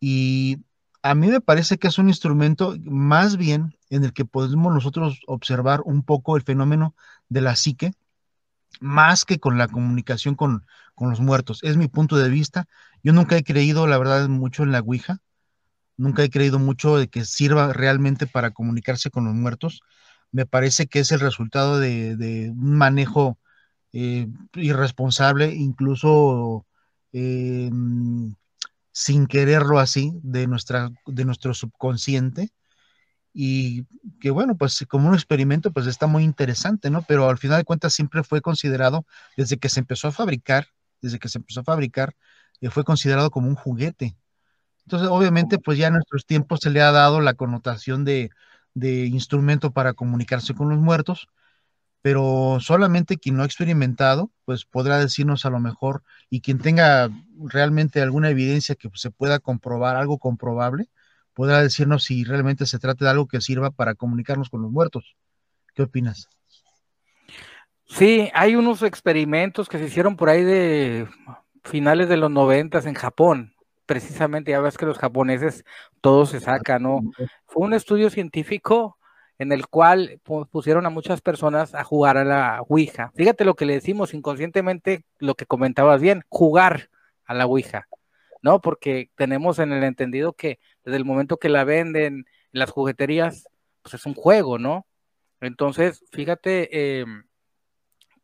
Y 0.00 0.58
a 1.02 1.14
mí 1.14 1.28
me 1.28 1.40
parece 1.40 1.78
que 1.78 1.88
es 1.88 1.98
un 1.98 2.08
instrumento 2.08 2.74
más 2.84 3.36
bien 3.36 3.76
en 3.90 4.04
el 4.04 4.12
que 4.12 4.24
podemos 4.24 4.72
nosotros 4.72 5.20
observar 5.26 5.80
un 5.84 6.02
poco 6.02 6.36
el 6.36 6.42
fenómeno 6.42 6.94
de 7.28 7.40
la 7.40 7.56
psique, 7.56 7.92
más 8.80 9.24
que 9.24 9.40
con 9.40 9.58
la 9.58 9.68
comunicación 9.68 10.34
con, 10.34 10.66
con 10.94 11.10
los 11.10 11.20
muertos. 11.20 11.60
Es 11.62 11.76
mi 11.76 11.88
punto 11.88 12.16
de 12.16 12.28
vista. 12.28 12.66
Yo 13.02 13.12
nunca 13.12 13.36
he 13.36 13.44
creído, 13.44 13.86
la 13.86 13.98
verdad, 13.98 14.28
mucho 14.28 14.62
en 14.62 14.72
la 14.72 14.80
Ouija 14.80 15.20
nunca 15.98 16.22
he 16.24 16.30
creído 16.30 16.58
mucho 16.58 16.96
de 16.96 17.08
que 17.08 17.24
sirva 17.26 17.72
realmente 17.74 18.26
para 18.26 18.52
comunicarse 18.52 19.10
con 19.10 19.26
los 19.26 19.34
muertos. 19.34 19.82
Me 20.32 20.46
parece 20.46 20.86
que 20.86 21.00
es 21.00 21.12
el 21.12 21.20
resultado 21.20 21.78
de, 21.78 22.50
un 22.56 22.76
manejo 22.76 23.38
eh, 23.92 24.28
irresponsable, 24.54 25.54
incluso 25.54 26.66
eh, 27.12 27.70
sin 28.92 29.26
quererlo 29.26 29.78
así, 29.78 30.12
de, 30.22 30.46
nuestra, 30.46 30.90
de 31.06 31.24
nuestro 31.24 31.54
subconsciente. 31.54 32.50
Y 33.32 33.84
que 34.20 34.30
bueno, 34.30 34.56
pues 34.56 34.84
como 34.88 35.08
un 35.08 35.14
experimento, 35.14 35.72
pues 35.72 35.86
está 35.86 36.06
muy 36.06 36.24
interesante, 36.24 36.90
¿no? 36.90 37.02
Pero 37.02 37.28
al 37.28 37.38
final 37.38 37.58
de 37.58 37.64
cuentas 37.64 37.92
siempre 37.94 38.24
fue 38.24 38.40
considerado, 38.40 39.06
desde 39.36 39.58
que 39.58 39.68
se 39.68 39.80
empezó 39.80 40.08
a 40.08 40.12
fabricar, 40.12 40.68
desde 41.02 41.18
que 41.18 41.28
se 41.28 41.38
empezó 41.38 41.60
a 41.60 41.64
fabricar, 41.64 42.16
eh, 42.60 42.70
fue 42.70 42.84
considerado 42.84 43.30
como 43.30 43.48
un 43.48 43.54
juguete 43.54 44.16
entonces, 44.88 45.10
obviamente, 45.10 45.58
pues 45.58 45.76
ya 45.76 45.88
en 45.88 45.92
nuestros 45.92 46.24
tiempos 46.24 46.60
se 46.62 46.70
le 46.70 46.80
ha 46.80 46.90
dado 46.92 47.20
la 47.20 47.34
connotación 47.34 48.06
de, 48.06 48.30
instrumento 48.74 49.70
para 49.70 49.92
comunicarse 49.92 50.54
con 50.54 50.70
los 50.70 50.78
muertos, 50.78 51.28
pero 52.00 52.56
solamente 52.58 53.18
quien 53.18 53.36
lo 53.36 53.42
ha 53.42 53.46
experimentado, 53.46 54.30
pues 54.46 54.64
podrá 54.64 54.96
decirnos 54.98 55.44
a 55.44 55.50
lo 55.50 55.60
mejor, 55.60 56.04
y 56.30 56.40
quien 56.40 56.58
tenga 56.58 57.10
realmente 57.38 58.00
alguna 58.00 58.30
evidencia 58.30 58.76
que 58.76 58.88
se 58.94 59.10
pueda 59.10 59.40
comprobar, 59.40 59.96
algo 59.96 60.16
comprobable, 60.16 60.88
podrá 61.34 61.60
decirnos 61.60 62.04
si 62.04 62.24
realmente 62.24 62.64
se 62.64 62.78
trata 62.78 63.04
de 63.04 63.10
algo 63.10 63.28
que 63.28 63.42
sirva 63.42 63.70
para 63.70 63.94
comunicarnos 63.94 64.48
con 64.48 64.62
los 64.62 64.70
muertos. 64.70 65.16
¿Qué 65.74 65.82
opinas? 65.82 66.30
Sí, 67.84 68.30
hay 68.32 68.56
unos 68.56 68.82
experimentos 68.82 69.68
que 69.68 69.76
se 69.76 69.84
hicieron 69.84 70.16
por 70.16 70.30
ahí 70.30 70.44
de 70.44 71.06
finales 71.62 72.08
de 72.08 72.16
los 72.16 72.30
noventas 72.30 72.86
en 72.86 72.94
Japón, 72.94 73.52
precisamente, 73.88 74.50
ya 74.50 74.60
ves 74.60 74.76
que 74.76 74.84
los 74.84 74.98
japoneses 74.98 75.64
todo 76.02 76.26
se 76.26 76.40
saca, 76.40 76.78
¿no? 76.78 77.00
Fue 77.46 77.64
un 77.64 77.72
estudio 77.72 78.10
científico 78.10 78.98
en 79.38 79.50
el 79.50 79.66
cual 79.66 80.20
pusieron 80.50 80.84
a 80.84 80.90
muchas 80.90 81.22
personas 81.22 81.74
a 81.74 81.84
jugar 81.84 82.18
a 82.18 82.24
la 82.24 82.60
Ouija. 82.68 83.12
Fíjate 83.14 83.46
lo 83.46 83.54
que 83.54 83.64
le 83.64 83.72
decimos 83.72 84.12
inconscientemente, 84.12 85.06
lo 85.18 85.36
que 85.36 85.46
comentabas 85.46 86.02
bien, 86.02 86.22
jugar 86.28 86.90
a 87.24 87.32
la 87.32 87.46
Ouija, 87.46 87.88
¿no? 88.42 88.60
Porque 88.60 89.10
tenemos 89.16 89.58
en 89.58 89.72
el 89.72 89.82
entendido 89.82 90.34
que 90.34 90.58
desde 90.84 90.98
el 90.98 91.06
momento 91.06 91.38
que 91.38 91.48
la 91.48 91.64
venden 91.64 92.14
en 92.14 92.26
las 92.52 92.70
jugueterías, 92.70 93.48
pues 93.80 93.94
es 93.94 94.04
un 94.04 94.14
juego, 94.14 94.58
¿no? 94.58 94.86
Entonces, 95.40 96.04
fíjate, 96.12 96.68
eh, 96.72 97.06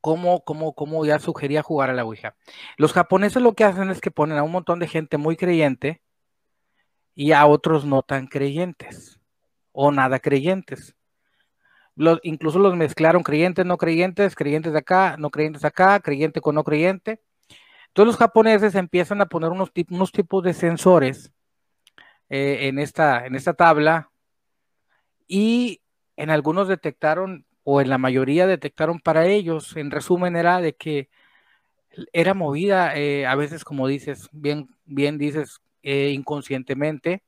cómo, 0.04 1.06
ya 1.06 1.18
sugería 1.18 1.62
jugar 1.62 1.88
a 1.88 1.94
la 1.94 2.04
Ouija. 2.04 2.36
Los 2.76 2.92
japoneses 2.92 3.42
lo 3.42 3.54
que 3.54 3.64
hacen 3.64 3.88
es 3.90 4.02
que 4.02 4.10
ponen 4.10 4.36
a 4.36 4.42
un 4.42 4.52
montón 4.52 4.78
de 4.78 4.86
gente 4.86 5.16
muy 5.16 5.34
creyente 5.36 6.02
y 7.14 7.32
a 7.32 7.46
otros 7.46 7.86
no 7.86 8.02
tan 8.02 8.26
creyentes 8.26 9.18
o 9.72 9.90
nada 9.90 10.18
creyentes. 10.18 10.94
incluso 12.22 12.58
los 12.58 12.76
mezclaron 12.76 13.22
creyentes, 13.22 13.64
no 13.64 13.78
creyentes, 13.78 14.34
creyentes 14.34 14.72
de 14.74 14.80
acá, 14.80 15.16
no 15.18 15.30
creyentes 15.30 15.64
acá, 15.64 16.00
creyente 16.00 16.42
con 16.42 16.54
no 16.54 16.64
creyente. 16.64 17.22
Entonces 17.88 18.06
los 18.08 18.16
japoneses 18.18 18.74
empiezan 18.74 19.22
a 19.22 19.26
poner 19.26 19.50
unos, 19.50 19.72
unos 19.90 20.12
tipos 20.12 20.42
de 20.42 20.52
sensores 20.52 21.32
eh, 22.28 22.68
en, 22.68 22.78
esta, 22.78 23.24
en 23.24 23.36
esta 23.36 23.54
tabla 23.54 24.10
y 25.26 25.80
en 26.16 26.28
algunos 26.28 26.68
detectaron 26.68 27.46
o 27.64 27.80
en 27.80 27.88
la 27.88 27.98
mayoría 27.98 28.46
detectaron 28.46 29.00
para 29.00 29.26
ellos, 29.26 29.76
en 29.76 29.90
resumen, 29.90 30.36
era 30.36 30.60
de 30.60 30.74
que 30.74 31.08
era 32.12 32.34
movida, 32.34 32.96
eh, 32.96 33.26
a 33.26 33.34
veces 33.34 33.64
como 33.64 33.88
dices, 33.88 34.28
bien, 34.32 34.68
bien 34.84 35.18
dices, 35.18 35.60
eh, 35.82 36.10
inconscientemente, 36.10 37.22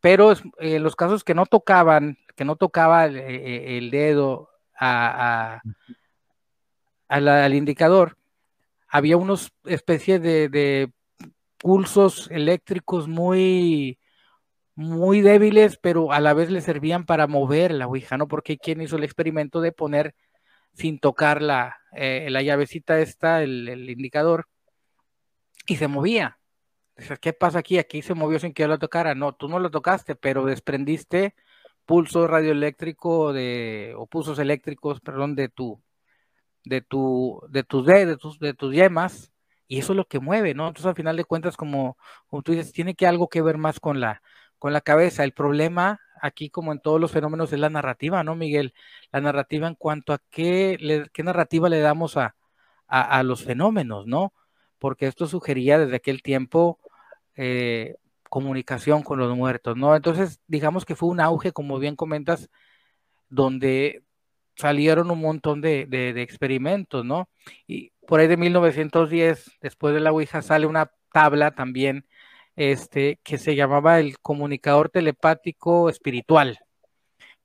pero 0.00 0.32
en 0.58 0.82
los 0.82 0.96
casos 0.96 1.24
que 1.24 1.34
no 1.34 1.46
tocaban, 1.46 2.18
que 2.36 2.44
no 2.44 2.56
tocaba 2.56 3.06
el, 3.06 3.16
eh, 3.18 3.88
dedo 3.90 4.50
al 4.74 5.60
indicador, 7.54 8.16
había 8.88 9.16
unos 9.16 9.52
especies 9.64 10.20
de, 10.20 10.48
de 10.48 10.92
pulsos 11.58 12.28
eléctricos 12.30 13.06
muy, 13.08 13.99
muy 14.80 15.20
débiles, 15.20 15.76
pero 15.76 16.10
a 16.10 16.20
la 16.20 16.32
vez 16.32 16.50
le 16.50 16.62
servían 16.62 17.04
para 17.04 17.26
mover 17.26 17.70
la 17.72 17.86
Ouija, 17.86 18.16
¿no? 18.16 18.28
Porque 18.28 18.56
quien 18.56 18.80
hizo 18.80 18.96
el 18.96 19.04
experimento 19.04 19.60
de 19.60 19.72
poner 19.72 20.14
sin 20.72 20.98
tocar 20.98 21.42
la, 21.42 21.76
eh, 21.92 22.28
la 22.30 22.42
llavecita 22.42 22.98
esta, 23.00 23.42
el, 23.42 23.90
indicador, 23.90 24.46
y 25.66 25.76
se 25.76 25.88
movía. 25.88 26.38
¿qué 27.20 27.32
pasa 27.32 27.60
aquí? 27.60 27.78
Aquí 27.78 28.02
se 28.02 28.14
movió 28.14 28.38
sin 28.38 28.52
que 28.52 28.62
yo 28.62 28.68
la 28.68 28.78
tocara. 28.78 29.14
No, 29.14 29.34
tú 29.34 29.48
no 29.48 29.58
lo 29.58 29.70
tocaste, 29.70 30.16
pero 30.16 30.44
desprendiste 30.46 31.34
pulso 31.86 32.26
radioeléctrico 32.26 33.32
de, 33.32 33.94
o 33.96 34.06
pulsos 34.06 34.38
eléctricos, 34.38 35.00
perdón, 35.00 35.34
de 35.34 35.48
tu, 35.48 35.82
de 36.64 36.80
tu, 36.82 37.40
de 37.50 37.64
tus 37.64 37.86
dedos, 37.86 38.08
de 38.08 38.16
tus, 38.16 38.38
de 38.38 38.54
tus 38.54 38.74
yemas, 38.74 39.32
y 39.68 39.78
eso 39.78 39.92
es 39.92 39.96
lo 39.96 40.06
que 40.06 40.20
mueve, 40.20 40.54
¿no? 40.54 40.68
Entonces, 40.68 40.86
al 40.86 40.96
final 40.96 41.16
de 41.16 41.24
cuentas, 41.24 41.56
como, 41.56 41.96
como 42.28 42.42
tú 42.42 42.52
dices, 42.52 42.72
tiene 42.72 42.94
que 42.94 43.06
algo 43.06 43.28
que 43.28 43.42
ver 43.42 43.58
más 43.58 43.80
con 43.80 44.00
la, 44.00 44.22
con 44.60 44.72
la 44.72 44.82
cabeza. 44.82 45.24
El 45.24 45.32
problema 45.32 46.00
aquí, 46.22 46.50
como 46.50 46.70
en 46.72 46.80
todos 46.80 47.00
los 47.00 47.10
fenómenos, 47.10 47.52
es 47.52 47.58
la 47.58 47.70
narrativa, 47.70 48.22
¿no, 48.22 48.36
Miguel? 48.36 48.74
La 49.10 49.20
narrativa 49.20 49.66
en 49.66 49.74
cuanto 49.74 50.12
a 50.12 50.22
qué, 50.30 51.08
qué 51.12 51.22
narrativa 51.24 51.68
le 51.68 51.80
damos 51.80 52.16
a, 52.16 52.36
a, 52.86 53.22
los 53.22 53.42
fenómenos, 53.44 54.06
¿no? 54.06 54.34
Porque 54.78 55.06
esto 55.06 55.26
sugería 55.26 55.78
desde 55.78 55.96
aquel 55.96 56.22
tiempo 56.22 56.78
eh, 57.36 57.96
comunicación 58.28 59.02
con 59.02 59.18
los 59.18 59.34
muertos, 59.36 59.76
¿no? 59.76 59.96
Entonces, 59.96 60.40
digamos 60.46 60.84
que 60.84 60.96
fue 60.96 61.08
un 61.08 61.20
auge, 61.20 61.52
como 61.52 61.78
bien 61.78 61.96
comentas, 61.96 62.50
donde 63.28 64.04
salieron 64.56 65.10
un 65.10 65.20
montón 65.20 65.60
de, 65.62 65.86
de, 65.86 66.20
experimentos, 66.22 67.04
¿no? 67.04 67.30
Y 67.66 67.92
por 68.06 68.20
ahí 68.20 68.28
de 68.28 68.36
1910, 68.36 69.58
después 69.62 69.94
de 69.94 70.00
la 70.00 70.12
Ouija, 70.12 70.42
sale 70.42 70.66
una 70.66 70.92
tabla 71.12 71.52
también 71.52 72.06
este, 72.60 73.18
que 73.22 73.38
se 73.38 73.56
llamaba 73.56 74.00
el 74.00 74.18
comunicador 74.18 74.90
telepático 74.90 75.88
espiritual, 75.88 76.58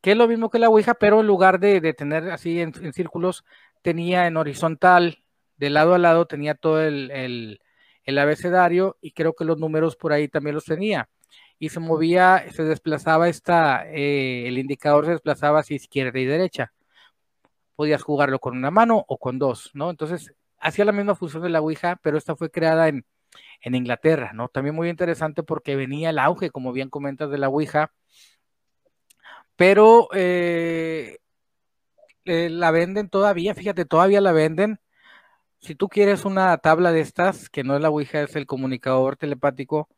que 0.01 0.12
es 0.12 0.17
lo 0.17 0.28
mismo 0.28 0.49
que 0.49 0.60
la 0.60 0.67
Ouija, 0.67 0.95
pero 0.95 1.21
en 1.21 1.28
lugar 1.28 1.62
de, 1.62 1.93
tener 1.93 2.30
así 2.32 2.60
en, 2.60 2.73
círculos, 2.93 3.45
tenía 3.82 4.28
en 4.28 4.36
horizontal, 4.36 5.23
de 5.56 5.69
lado 5.69 5.93
a 5.93 5.99
lado, 5.99 6.28
tenía 6.28 6.54
todo 6.54 6.82
el, 6.84 7.12
el, 7.12 7.62
el 8.04 8.17
abecedario 8.17 8.97
y 8.99 9.13
creo 9.13 9.34
que 9.36 9.45
los 9.45 9.58
números 9.58 9.95
por 9.95 10.12
ahí 10.12 10.28
también 10.28 10.56
los 10.56 10.65
tenía 10.65 11.08
y 11.60 11.69
se 11.69 11.80
movía, 11.80 12.43
se 12.51 12.65
desplazaba 12.65 13.30
esta, 13.30 13.89
eh, 13.89 14.49
el 14.49 14.58
indicador 14.58 15.06
se 15.06 15.12
desplazaba 15.12 15.60
hacia 15.60 15.78
izquierda 15.78 16.19
y 16.19 16.25
derecha. 16.25 16.73
Podías 17.78 18.04
jugarlo 18.04 18.39
con 18.39 18.58
una 18.58 18.69
mano 18.69 19.06
o 19.08 19.17
con 19.17 19.39
dos, 19.39 19.71
¿no? 19.73 19.89
Entonces, 19.91 20.34
hacía 20.60 20.84
la 20.84 20.91
misma 20.91 21.15
función 21.15 21.41
de 21.41 21.49
la 21.49 21.62
Ouija, 21.62 21.97
pero 22.01 22.17
esta 22.17 22.36
fue 22.36 22.51
creada 22.51 22.89
en, 22.89 23.06
en 23.62 23.76
Inglaterra, 23.76 24.32
¿no? 24.34 24.48
También 24.50 24.76
muy 24.76 24.89
interesante 24.89 25.43
porque 25.43 25.76
venía 25.76 26.10
el 26.10 26.19
auge, 26.19 26.50
como 26.52 26.71
bien 26.74 26.89
comentas, 26.89 27.30
de 27.30 27.38
la 27.38 27.50
Ouija, 27.50 27.91
pero 29.56 30.10
eh, 30.13 31.17
eh, 32.26 32.50
la 32.50 32.71
venden 32.71 33.10
todavía, 33.10 33.56
fíjate, 33.56 33.86
todavía 33.86 34.21
la 34.21 34.32
venden. 34.32 34.80
Si 35.60 35.76
tú 35.76 35.88
quieres 35.88 36.26
una 36.26 36.58
tabla 36.58 36.91
de 36.91 37.02
estas, 37.02 37.50
que 37.50 37.63
no 37.63 37.76
es 37.76 37.82
la 37.82 37.89
Ouija, 37.89 38.21
es 38.21 38.36
el 38.36 38.45
comunicador 38.45 39.15
telepático, 39.17 39.89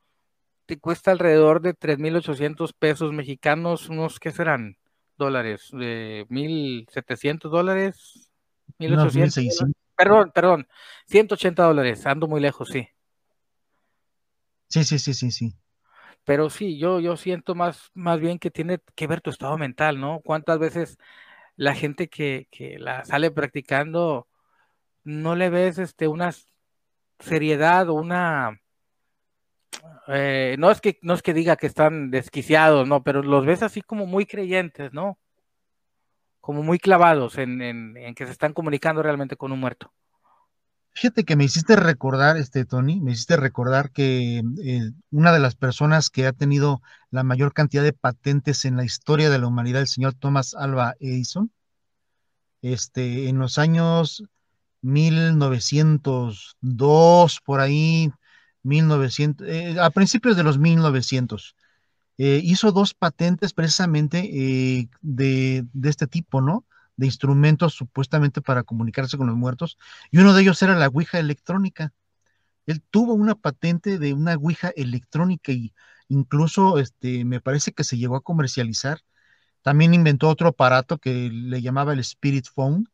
te 0.65 0.77
cuesta 0.79 1.11
alrededor 1.11 1.61
de 1.61 1.73
3.800 1.73 2.73
pesos 2.77 3.13
mexicanos, 3.13 3.89
unos, 3.89 4.19
¿qué 4.19 4.31
serán? 4.31 4.77
Dólares, 5.17 5.69
de 5.71 6.25
1.700 6.29 7.49
dólares, 7.49 8.29
1.800. 8.77 9.71
perdón, 9.95 10.31
perdón, 10.33 10.67
180 11.07 11.63
dólares, 11.63 12.05
ando 12.05 12.27
muy 12.27 12.41
lejos, 12.41 12.69
sí. 12.69 12.87
Sí, 14.69 14.83
sí, 14.83 14.99
sí, 14.99 15.13
sí, 15.13 15.31
sí. 15.31 15.55
Pero 16.25 16.49
sí, 16.49 16.77
yo, 16.77 16.99
yo 16.99 17.15
siento 17.15 17.55
más, 17.55 17.89
más 17.93 18.19
bien 18.19 18.37
que 18.39 18.51
tiene 18.51 18.79
que 18.95 19.07
ver 19.07 19.21
tu 19.21 19.29
estado 19.29 19.57
mental, 19.57 19.99
¿no? 19.99 20.19
¿Cuántas 20.23 20.59
veces 20.59 20.97
la 21.55 21.73
gente 21.73 22.09
que, 22.09 22.47
que 22.51 22.79
la 22.79 23.05
sale 23.05 23.31
practicando 23.31 24.27
no 25.03 25.35
le 25.35 25.49
ves 25.49 25.79
este, 25.79 26.07
una 26.07 26.33
seriedad 27.19 27.89
o 27.89 27.95
una 27.95 28.59
eh, 30.07 30.55
no 30.59 30.71
es 30.71 30.81
que 30.81 30.99
no 31.01 31.13
es 31.13 31.21
que 31.21 31.33
diga 31.33 31.57
que 31.57 31.67
están 31.67 32.11
desquiciados, 32.11 32.87
no, 32.87 33.03
pero 33.03 33.21
los 33.23 33.45
ves 33.45 33.63
así 33.63 33.81
como 33.81 34.05
muy 34.05 34.25
creyentes, 34.25 34.93
¿no? 34.93 35.17
Como 36.41 36.63
muy 36.63 36.79
clavados 36.79 37.37
en, 37.37 37.61
en, 37.61 38.15
que 38.15 38.25
se 38.25 38.31
están 38.31 38.53
comunicando 38.53 39.03
realmente 39.03 39.35
con 39.35 39.51
un 39.51 39.59
muerto. 39.59 39.91
Fíjate 40.97 41.23
que 41.25 41.35
me 41.35 41.43
hiciste 41.43 41.75
recordar, 41.75 42.37
este 42.37 42.65
Tony, 42.65 42.99
me 42.99 43.11
hiciste 43.11 43.37
recordar 43.37 43.91
que 43.91 44.41
eh, 44.63 44.91
una 45.11 45.31
de 45.31 45.37
las 45.37 45.55
personas 45.55 46.09
que 46.09 46.25
ha 46.25 46.33
tenido 46.33 46.81
la 47.11 47.21
mayor 47.21 47.53
cantidad 47.53 47.83
de 47.83 47.93
patentes 47.93 48.65
en 48.65 48.77
la 48.77 48.83
historia 48.83 49.29
de 49.29 49.37
la 49.37 49.45
humanidad, 49.45 49.81
el 49.81 49.87
señor 49.87 50.15
Thomas 50.15 50.55
Alva 50.55 50.95
Edison, 50.99 51.51
este, 52.63 53.29
en 53.29 53.37
los 53.37 53.59
años 53.59 54.23
1902, 54.81 57.41
por 57.45 57.59
ahí, 57.59 58.11
1900, 58.63 59.47
eh, 59.47 59.75
a 59.79 59.91
principios 59.91 60.35
de 60.35 60.41
los 60.41 60.57
1900. 60.57 61.55
Eh, 62.17 62.41
hizo 62.43 62.71
dos 62.71 62.95
patentes 62.95 63.53
precisamente 63.53 64.31
eh, 64.33 64.89
de, 65.01 65.63
este 65.83 66.07
tipo, 66.07 66.41
¿no? 66.41 66.65
De 66.97 67.05
instrumentos 67.05 67.73
supuestamente 67.73 68.41
para 68.41 68.63
comunicarse 68.63 69.17
con 69.17 69.27
los 69.27 69.37
muertos. 69.37 69.77
Y 70.11 70.17
uno 70.19 70.33
de 70.33 70.41
ellos 70.41 70.61
era 70.61 70.75
la 70.75 70.87
Ouija 70.87 71.19
electrónica. 71.19 71.93
Él 72.65 72.81
tuvo 72.81 73.13
una 73.13 73.35
patente 73.35 73.97
de 73.99 74.13
una 74.13 74.35
Ouija 74.35 74.69
electrónica 74.75 75.51
y 75.51 75.73
incluso 76.09 76.79
este, 76.79 77.25
me 77.25 77.41
parece 77.41 77.71
que 77.73 77.83
se 77.83 77.97
llegó 77.97 78.15
a 78.17 78.21
comercializar. 78.21 79.01
También 79.61 79.93
inventó 79.93 80.29
otro 80.29 80.49
aparato 80.49 80.97
que 80.97 81.29
le 81.31 81.61
llamaba 81.61 81.93
el 81.93 81.99
Spirit 81.99 82.47
Phone. 82.53 82.89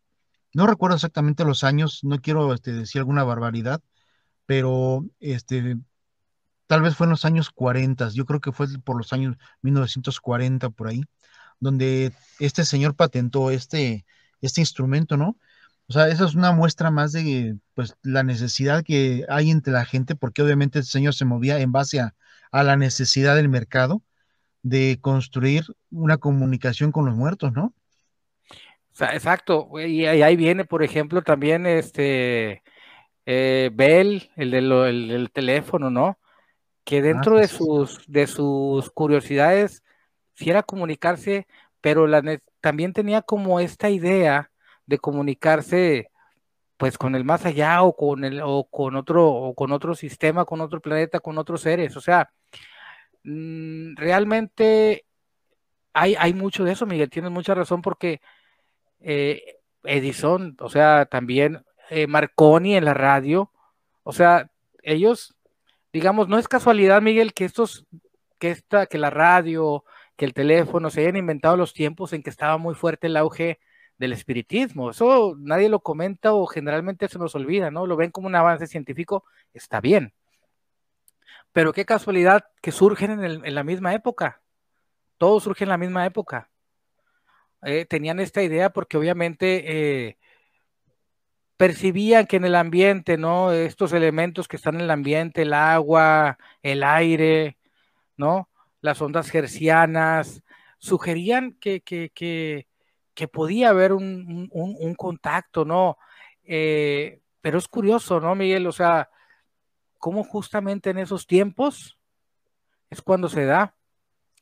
No 0.53 0.67
recuerdo 0.67 0.95
exactamente 0.95 1.45
los 1.45 1.63
años, 1.63 2.03
no 2.03 2.19
quiero 2.19 2.53
este, 2.53 2.73
decir 2.73 2.99
alguna 2.99 3.23
barbaridad, 3.23 3.81
pero 4.45 5.05
este, 5.19 5.77
tal 6.67 6.81
vez 6.81 6.95
fue 6.95 7.05
en 7.07 7.11
los 7.11 7.25
años 7.25 7.51
40, 7.51 8.09
yo 8.09 8.25
creo 8.25 8.41
que 8.41 8.51
fue 8.51 8.67
por 8.83 8.97
los 8.97 9.13
años 9.13 9.37
1940 9.61 10.69
por 10.71 10.87
ahí, 10.87 11.03
donde 11.63 12.11
este 12.39 12.65
señor 12.65 12.95
patentó 12.95 13.51
este, 13.51 14.05
este 14.41 14.61
instrumento, 14.61 15.17
¿no? 15.17 15.37
O 15.87 15.93
sea, 15.93 16.07
esa 16.07 16.25
es 16.25 16.35
una 16.35 16.51
muestra 16.51 16.91
más 16.91 17.11
de 17.11 17.57
pues, 17.73 17.95
la 18.03 18.23
necesidad 18.23 18.83
que 18.83 19.25
hay 19.29 19.51
entre 19.51 19.73
la 19.73 19.85
gente, 19.85 20.15
porque 20.15 20.41
obviamente 20.41 20.79
el 20.79 20.85
señor 20.85 21.13
se 21.13 21.25
movía 21.25 21.59
en 21.59 21.71
base 21.71 21.99
a, 21.99 22.15
a 22.51 22.63
la 22.63 22.77
necesidad 22.77 23.35
del 23.35 23.49
mercado 23.49 24.01
de 24.61 24.97
construir 25.01 25.65
una 25.91 26.17
comunicación 26.17 26.91
con 26.91 27.05
los 27.05 27.15
muertos, 27.15 27.51
¿no? 27.51 27.73
Exacto, 28.99 29.69
y 29.79 30.05
ahí 30.05 30.35
viene, 30.35 30.65
por 30.65 30.83
ejemplo, 30.83 31.23
también 31.23 31.65
este 31.65 32.61
eh, 33.25 33.71
Bell, 33.73 34.29
el, 34.35 34.51
del 34.51 35.31
teléfono, 35.31 35.89
¿no? 35.89 36.19
Que 36.83 36.99
ah, 36.99 37.01
dentro 37.01 37.37
de 37.37 37.47
sus, 37.47 38.03
de 38.07 38.27
sus 38.27 38.91
curiosidades, 38.91 39.82
si 40.33 40.49
era 40.49 40.63
comunicarse, 40.63 41.47
pero 41.81 42.07
la, 42.07 42.21
también 42.61 42.93
tenía 42.93 43.21
como 43.21 43.59
esta 43.59 43.89
idea 43.89 44.51
de 44.85 44.99
comunicarse 44.99 46.09
pues 46.77 46.97
con 46.97 47.15
el 47.15 47.23
más 47.23 47.45
allá 47.45 47.81
o 47.83 47.95
con 47.95 48.25
el 48.25 48.41
o 48.43 48.65
con 48.69 48.95
otro 48.95 49.27
o 49.31 49.53
con 49.55 49.71
otro 49.71 49.95
sistema, 49.95 50.45
con 50.45 50.61
otro 50.61 50.81
planeta, 50.81 51.19
con 51.19 51.37
otros 51.37 51.61
seres. 51.61 51.95
O 51.97 52.01
sea, 52.01 52.31
mm, 53.23 53.95
realmente 53.95 55.05
hay, 55.93 56.15
hay 56.15 56.33
mucho 56.33 56.63
de 56.63 56.73
eso, 56.73 56.85
Miguel, 56.85 57.09
tienes 57.09 57.31
mucha 57.31 57.53
razón 57.55 57.81
porque 57.81 58.21
eh, 58.99 59.59
Edison, 59.83 60.57
o 60.59 60.69
sea, 60.69 61.05
también 61.05 61.63
eh, 61.89 62.07
Marconi 62.07 62.75
en 62.75 62.85
la 62.85 62.93
radio. 62.93 63.51
O 64.03 64.13
sea, 64.13 64.49
ellos, 64.81 65.35
digamos, 65.93 66.27
no 66.27 66.37
es 66.37 66.47
casualidad, 66.47 67.01
Miguel, 67.01 67.33
que 67.33 67.45
estos, 67.45 67.85
que 68.39 68.51
esta, 68.51 68.87
que 68.87 68.97
la 68.97 69.09
radio, 69.09 69.85
que 70.15 70.25
el 70.25 70.33
teléfono 70.33 70.89
se 70.89 71.01
hayan 71.01 71.17
inventado 71.17 71.57
los 71.57 71.73
tiempos 71.73 72.13
en 72.13 72.23
que 72.23 72.29
estaba 72.29 72.57
muy 72.57 72.75
fuerte 72.75 73.07
el 73.07 73.17
auge 73.17 73.59
del 73.97 74.13
espiritismo. 74.13 74.91
Eso 74.91 75.35
nadie 75.39 75.69
lo 75.69 75.81
comenta 75.81 76.33
o 76.33 76.45
generalmente 76.45 77.07
se 77.07 77.19
nos 77.19 77.35
olvida, 77.35 77.71
¿no? 77.71 77.87
Lo 77.87 77.95
ven 77.95 78.11
como 78.11 78.27
un 78.27 78.35
avance 78.35 78.67
científico, 78.67 79.25
está 79.53 79.81
bien. 79.81 80.13
Pero 81.51 81.73
qué 81.73 81.85
casualidad 81.85 82.45
que 82.61 82.71
surgen 82.71 83.23
en, 83.23 83.55
la 83.55 83.63
misma 83.63 83.93
época. 83.93 84.41
Todo 85.17 85.39
surge 85.39 85.63
en 85.65 85.69
la 85.69 85.77
misma 85.77 86.05
época. 86.05 86.49
Eh, 87.63 87.85
tenían 87.85 88.19
esta 88.19 88.41
idea 88.41 88.71
porque 88.71 88.97
obviamente 88.97 90.07
eh, 90.09 90.17
percibían 91.57 92.25
que 92.25 92.37
en 92.37 92.45
el 92.45 92.55
ambiente, 92.55 93.17
¿no? 93.17 93.51
Estos 93.51 93.93
elementos 93.93 94.47
que 94.47 94.57
están 94.57 94.75
en 94.75 94.81
el 94.81 94.91
ambiente, 94.91 95.43
el 95.43 95.53
agua, 95.53 96.37
el 96.61 96.83
aire, 96.83 97.57
¿no? 98.17 98.49
Las 98.83 99.01
ondas 99.01 99.33
hercianas, 99.33 100.43
sugerían 100.77 101.53
que, 101.53 101.79
que, 101.79 102.11
que, 102.13 102.67
que 103.13 103.29
podía 103.29 103.69
haber 103.69 103.93
un, 103.93 104.49
un, 104.51 104.95
contacto, 104.95 105.63
¿no? 105.63 105.97
Eh, 106.43 107.21
pero 107.39 107.59
es 107.59 107.69
curioso, 107.69 108.19
¿no, 108.19 108.35
Miguel? 108.35 108.67
O 108.67 108.73
sea, 108.73 109.09
cómo 109.99 110.25
justamente 110.25 110.89
en 110.89 110.97
esos 110.97 111.25
tiempos 111.27 111.97
es 112.89 113.01
cuando 113.01 113.29
se 113.29 113.45
da 113.45 113.73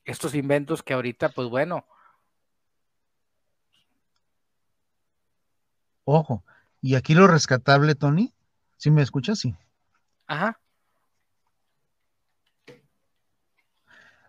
estos 0.06 0.34
inventos 0.34 0.82
que 0.82 0.96
ahorita, 0.96 1.30
pues 1.30 1.48
bueno. 1.48 1.86
Ojo, 6.04 6.44
y 6.82 6.96
aquí 6.96 7.14
lo 7.14 7.28
rescatable, 7.28 7.94
Tony, 7.94 8.34
¿sí 8.78 8.90
me 8.90 9.04
escuchas? 9.04 9.38
Sí. 9.38 9.54
Ajá. 10.26 10.60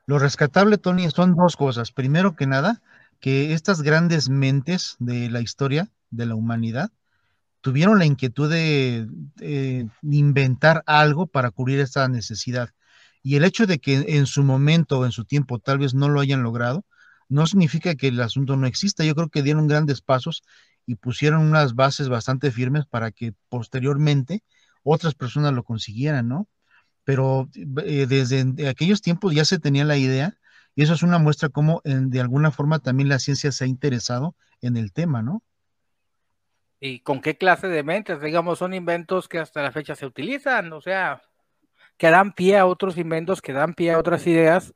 Lo 0.07 0.19
rescatable, 0.19 0.79
Tony, 0.79 1.11
son 1.11 1.37
dos 1.37 1.57
cosas. 1.57 1.93
Primero 1.93 2.35
que 2.35 2.47
nada, 2.47 2.83
que 3.21 3.53
estas 3.53 3.83
grandes 3.83 4.29
mentes 4.29 4.97
de 4.99 5.31
la 5.31 5.41
historia 5.41 5.91
de 6.11 6.27
la 6.27 6.35
humanidad 6.35 6.91
tuvieron 7.61 7.99
la 7.99 8.05
inquietud 8.05 8.51
de, 8.51 9.09
inventar 10.03 10.83
algo 10.87 11.27
para 11.27 11.51
cubrir 11.51 11.81
esta 11.81 12.09
necesidad. 12.09 12.71
Y 13.23 13.37
el 13.37 13.45
hecho 13.45 13.67
de 13.67 13.79
que 13.79 14.17
en 14.17 14.27
su 14.27 14.43
momento 14.43 14.99
o 14.99 15.05
en 15.05 15.13
su 15.13 15.25
tiempo 15.25 15.61
tal 15.61 15.79
vez 15.79 15.95
no 15.95 16.09
lo 16.09 16.21
hayan 16.21 16.43
logrado, 16.43 16.85
no 17.29 17.47
significa 17.47 17.95
que 17.95 18.09
el 18.09 18.21
asunto 18.21 18.57
no 18.57 18.67
exista. 18.67 19.05
Yo 19.05 19.15
creo 19.15 19.29
que 19.29 19.43
dieron 19.45 19.69
grandes 19.69 20.03
pasos 20.03 20.43
y 20.85 20.97
pusieron 20.97 21.43
unas 21.43 21.75
bases 21.75 22.09
bastante 22.09 22.51
firmes 22.51 22.85
para 22.87 23.13
que 23.13 23.33
posteriormente 23.49 24.43
otras 24.83 25.15
personas 25.15 25.53
lo 25.53 25.63
consiguieran, 25.63 26.27
¿no? 26.27 26.49
Pero 27.05 27.49
eh, 27.85 28.07
desde 28.09 28.69
aquellos 28.69 29.03
tiempos 29.03 29.35
ya 29.35 29.45
se 29.45 29.59
tenía 29.59 29.85
la 29.85 29.97
idea 29.97 30.35
Y 30.75 30.83
eso 30.83 30.95
es 30.95 31.03
una 31.03 31.19
muestra 31.19 31.49
como 31.49 31.83
de 31.85 32.21
alguna 32.21 32.51
forma 32.51 32.79
también 32.79 33.09
la 33.09 33.19
ciencia 33.19 33.53
se 33.53 33.65
ha 33.65 33.67
interesado 33.67 34.37
en 34.61 34.77
el 34.77 34.93
tema, 34.93 35.23
¿no? 35.23 35.43
¿Y 36.81 37.01
con 37.01 37.21
qué 37.21 37.37
clase 37.37 37.69
de 37.69 37.85
mentes? 37.85 38.21
Digamos, 38.21 38.59
son 38.59 38.75
inventos 38.75 39.29
que 39.29 39.39
hasta 39.39 39.63
la 39.63 39.71
fecha 39.73 39.95
se 39.95 40.07
utilizan, 40.07 40.73
o 40.73 40.81
sea, 40.81 41.23
que 41.97 42.11
dan 42.11 42.33
pie 42.35 42.59
a 42.59 42.67
otros 42.67 42.99
inventos, 42.99 43.41
que 43.43 43.53
dan 43.53 43.75
pie 43.75 43.93
a 43.93 43.99
otras 43.99 44.27
ideas, 44.27 44.75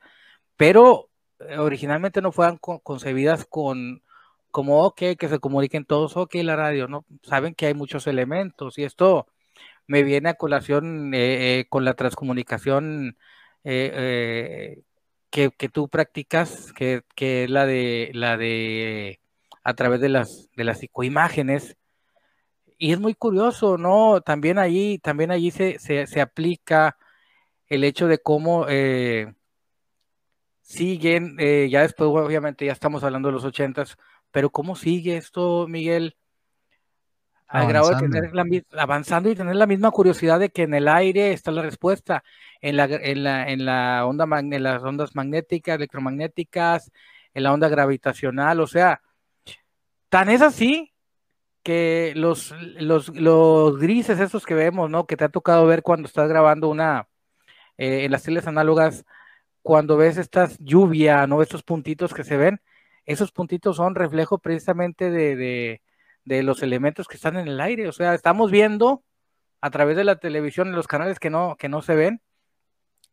pero 0.57 1.11
eh, 1.41 1.59
originalmente 1.59 2.23
no 2.23 2.33
fueron 2.33 2.59
concebidas 2.59 3.45
con 3.47 4.03
como, 4.53 4.85
ok, 4.85 5.03
que 5.19 5.29
se 5.29 5.41
comuniquen 5.41 5.85
todos, 5.85 6.17
ok, 6.17 6.37
la 6.37 6.57
radio, 6.57 6.89
¿no? 6.89 7.05
Saben 7.23 7.55
que 7.55 7.67
hay 7.67 7.75
muchos 7.75 8.07
elementos 8.07 8.79
y 8.79 8.85
esto 8.85 9.27
me 9.87 10.03
viene 10.03 10.31
a 10.31 10.35
colación 10.35 11.15
eh, 11.15 11.61
eh, 11.61 11.67
con 11.69 11.85
la 11.85 11.95
transcomunicación 11.95 13.17
que, 13.65 14.83
que, 15.31 15.69
tú 15.69 15.89
practicas, 15.89 16.73
que, 16.73 17.03
que, 17.17 17.45
es 17.45 17.51
la 17.51 17.67
de, 17.67 18.11
la 18.15 18.37
de 18.37 19.21
a 19.65 19.75
través 19.75 20.01
de 20.01 20.09
las, 20.09 20.49
de 20.57 20.65
las 20.65 20.79
psicoimágenes, 20.79 21.77
y 22.79 22.93
es 22.93 23.01
muy 23.01 23.15
curioso, 23.15 23.79
¿no? 23.79 24.21
También 24.21 24.59
allí, 24.59 24.99
también 24.99 25.31
allí 25.31 25.51
se, 25.51 25.79
se, 25.79 26.21
aplica 26.21 26.97
el 27.69 27.85
hecho 27.85 28.07
de 28.07 28.19
cómo 28.19 28.67
eh, 28.69 29.35
siguen, 30.63 31.37
eh, 31.39 31.69
ya 31.71 31.83
después 31.83 32.11
obviamente 32.11 32.67
ya 32.67 32.73
estamos 32.73 33.03
hablando 33.05 33.29
de 33.29 33.35
los 33.35 33.45
ochentas, 33.45 33.97
pero 34.31 34.51
cómo 34.51 34.77
sigue 34.77 35.17
esto, 35.17 35.67
Miguel, 35.69 36.17
al 37.49 37.69
grado 37.69 37.91
de 37.91 38.09
tener 38.09 38.35
la, 38.35 38.45
avanzando 38.83 39.31
y 39.31 39.35
tener 39.35 39.55
la 39.57 39.67
misma 39.67 39.91
curiosidad 39.91 40.41
de 40.41 40.51
que 40.51 40.63
en 40.63 40.75
el 40.75 40.89
aire 40.89 41.33
está 41.33 41.51
la 41.53 41.63
respuesta, 41.63 42.25
en 42.61 42.77
la, 42.77 42.85
en 42.85 43.23
la, 43.23 43.51
en 43.51 43.65
la 43.65 44.05
onda, 44.07 44.27
en 44.41 44.63
las 44.63 44.83
ondas 44.83 45.15
magnéticas, 45.15 45.77
electromagnéticas, 45.77 46.91
en 47.35 47.43
la 47.43 47.53
onda 47.53 47.69
gravitacional, 47.69 48.61
o 48.61 48.67
sea, 48.67 49.01
tan 50.09 50.29
es 50.31 50.43
así 50.43 50.93
que 51.63 52.13
los, 52.17 52.55
los, 52.79 53.09
los, 53.09 53.79
grises 53.79 54.21
esos 54.21 54.47
que 54.47 54.55
vemos, 54.55 54.89
¿no? 54.89 55.07
Que 55.07 55.17
te 55.17 55.25
ha 55.25 55.29
tocado 55.29 55.67
ver 55.67 55.83
cuando 55.83 56.07
estás 56.07 56.29
grabando 56.29 56.69
una, 56.69 57.09
eh, 57.77 58.05
en 58.05 58.13
las 58.13 58.23
teles 58.23 58.47
análogas, 58.47 59.05
cuando 59.63 59.97
ves 59.97 60.17
estas 60.17 60.59
lluvia, 60.61 61.27
¿no? 61.27 61.43
Estos 61.43 61.63
puntitos 61.65 62.15
que 62.15 62.25
se 62.25 62.37
ven, 62.37 62.61
esos 63.05 63.33
puntitos 63.33 63.77
son 63.77 63.95
reflejo 63.97 64.39
precisamente 64.39 65.11
de, 65.11 65.37
de, 65.37 65.83
los 66.27 66.63
elementos 66.63 67.09
que 67.09 67.17
están 67.17 67.37
en 67.37 67.49
el 67.49 67.61
aire. 67.61 67.89
O 67.89 67.93
sea, 67.93 68.15
estamos 68.15 68.51
viendo 68.51 69.03
a 69.61 69.71
través 69.71 69.97
de 69.97 70.05
la 70.05 70.17
televisión, 70.17 70.69
en 70.69 70.75
los 70.75 70.87
canales 70.87 71.19
que 71.19 71.31
no, 71.31 71.57
que 71.57 71.69
no 71.69 71.83
se 71.83 71.95
ven, 71.95 72.21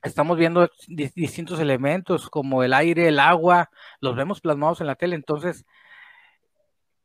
estamos 0.03 0.37
viendo 0.37 0.69
distintos 0.87 1.59
elementos 1.59 2.29
como 2.29 2.63
el 2.63 2.73
aire, 2.73 3.07
el 3.07 3.19
agua, 3.19 3.69
los 4.01 4.15
vemos 4.15 4.41
plasmados 4.41 4.81
en 4.81 4.87
la 4.87 4.95
tele. 4.95 5.15
Entonces, 5.15 5.65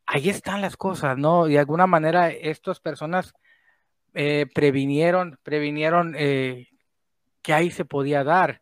ahí 0.06 0.28
están 0.28 0.60
las 0.60 0.76
cosas, 0.76 1.16
¿no? 1.16 1.46
De 1.46 1.58
alguna 1.58 1.86
manera 1.86 2.30
estas 2.30 2.80
personas 2.80 3.34
eh, 4.14 4.46
previnieron, 4.52 5.38
previnieron 5.42 6.14
eh, 6.18 6.68
que 7.42 7.54
ahí 7.54 7.70
se 7.70 7.84
podía 7.84 8.24
dar. 8.24 8.60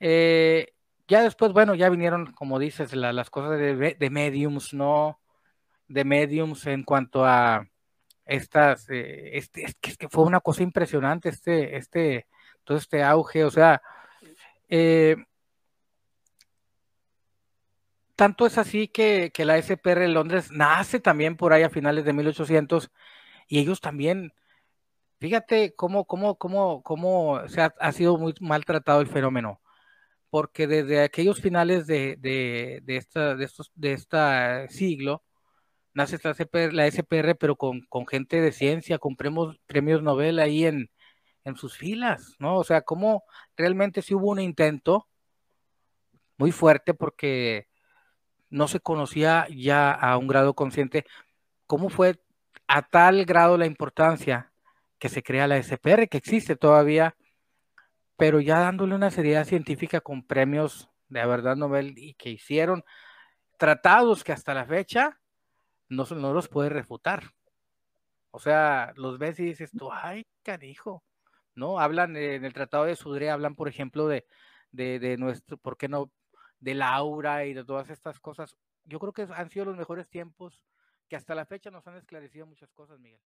Eh, 0.00 0.72
ya 1.06 1.22
después, 1.22 1.52
bueno, 1.52 1.74
ya 1.74 1.88
vinieron, 1.88 2.32
como 2.32 2.58
dices, 2.58 2.92
las 2.94 3.30
cosas 3.30 3.58
de, 3.58 3.96
de, 3.98 4.10
mediums, 4.10 4.74
¿no? 4.74 5.20
De 5.88 6.04
mediums 6.04 6.66
en 6.66 6.84
cuanto 6.84 7.24
a 7.24 7.66
estas, 8.24 8.86
este, 8.90 9.64
es 9.64 9.96
que 9.96 10.08
fue 10.08 10.24
una 10.24 10.40
cosa 10.40 10.62
impresionante 10.62 11.30
este, 11.30 11.76
este, 11.76 12.26
todo 12.64 12.76
este 12.76 13.02
auge, 13.02 13.44
o 13.44 13.50
sea, 13.50 13.80
tanto 18.18 18.46
es 18.46 18.58
así 18.58 18.88
que, 18.88 19.30
la 19.44 19.56
SPR 19.62 20.00
de 20.00 20.08
Londres 20.08 20.50
nace 20.50 20.98
también 20.98 21.36
por 21.36 21.52
ahí 21.52 21.62
a 21.62 21.70
finales 21.70 22.04
de 22.04 22.12
1800 22.12 22.90
y 23.46 23.60
ellos 23.60 23.80
también, 23.80 24.32
fíjate 25.20 25.76
cómo, 25.76 26.04
cómo, 26.04 26.36
cómo, 26.36 26.82
cómo 26.82 27.40
se 27.46 27.60
ha, 27.62 27.92
sido 27.92 28.18
muy 28.18 28.34
maltratado 28.40 29.00
el 29.00 29.06
fenómeno, 29.06 29.60
porque 30.30 30.66
desde 30.66 31.02
aquellos 31.02 31.40
finales 31.40 31.86
de, 31.86 32.16
de, 32.18 32.80
de 32.82 32.96
esta, 32.96 33.36
de 33.36 33.44
estos, 33.44 33.70
de 33.76 33.92
este 33.92 34.68
siglo, 34.68 35.22
nace 35.98 36.18
la 36.72 36.86
SPR, 36.86 37.34
pero 37.34 37.56
con, 37.56 37.82
con, 37.88 38.06
gente 38.06 38.40
de 38.40 38.52
ciencia, 38.52 38.98
con 38.98 39.16
premios, 39.16 39.58
premios 39.66 40.02
Nobel 40.02 40.38
ahí 40.38 40.64
en, 40.64 40.90
en 41.44 41.56
sus 41.56 41.76
filas, 41.76 42.36
¿no? 42.38 42.56
O 42.56 42.64
sea, 42.64 42.82
cómo 42.82 43.24
realmente 43.56 44.02
sí 44.02 44.14
hubo 44.14 44.30
un 44.30 44.40
intento 44.40 45.08
muy 46.36 46.52
fuerte 46.52 46.94
porque 46.94 47.66
no 48.50 48.68
se 48.68 48.80
conocía 48.80 49.46
ya 49.50 49.90
a 49.92 50.16
un 50.18 50.28
grado 50.28 50.54
consciente 50.54 51.04
cómo 51.66 51.90
fue 51.90 52.20
a 52.68 52.82
tal 52.82 53.24
grado 53.24 53.58
la 53.58 53.66
importancia 53.66 54.52
que 54.98 55.08
se 55.08 55.22
crea 55.22 55.48
la 55.48 55.58
SPR, 55.62 56.08
que 56.08 56.18
existe 56.18 56.56
todavía, 56.56 57.16
pero 58.16 58.40
ya 58.40 58.60
dándole 58.60 58.94
una 58.94 59.10
seriedad 59.10 59.44
científica 59.44 60.00
con 60.00 60.22
premios 60.22 60.90
de 61.08 61.26
verdad 61.26 61.56
Nobel 61.56 61.94
y 61.98 62.14
que 62.14 62.30
hicieron 62.30 62.84
tratados 63.58 64.24
que 64.24 64.32
hasta 64.32 64.54
la 64.54 64.66
fecha 64.66 65.18
no, 65.88 66.04
no 66.04 66.32
los 66.32 66.48
puede 66.48 66.68
refutar. 66.70 67.24
O 68.30 68.38
sea, 68.38 68.92
los 68.96 69.18
ves 69.18 69.40
y 69.40 69.44
dices 69.44 69.70
tú, 69.72 69.90
ay, 69.92 70.26
canijo, 70.42 71.02
¿no? 71.54 71.80
Hablan 71.80 72.16
en 72.16 72.44
el 72.44 72.52
Tratado 72.52 72.84
de 72.84 72.96
Sudre, 72.96 73.30
hablan, 73.30 73.54
por 73.54 73.68
ejemplo, 73.68 74.06
de, 74.06 74.26
de, 74.70 74.98
de 74.98 75.16
nuestro, 75.16 75.56
¿por 75.56 75.76
qué 75.76 75.88
no 75.88 76.10
de 76.60 76.74
Laura 76.74 77.46
y 77.46 77.54
de 77.54 77.64
todas 77.64 77.90
estas 77.90 78.20
cosas. 78.20 78.56
Yo 78.84 78.98
creo 78.98 79.12
que 79.12 79.26
han 79.32 79.50
sido 79.50 79.66
los 79.66 79.76
mejores 79.76 80.08
tiempos 80.08 80.62
que 81.08 81.16
hasta 81.16 81.34
la 81.34 81.46
fecha 81.46 81.70
nos 81.70 81.86
han 81.86 81.96
esclarecido 81.96 82.46
muchas 82.46 82.72
cosas, 82.72 82.98
Miguel. 83.00 83.20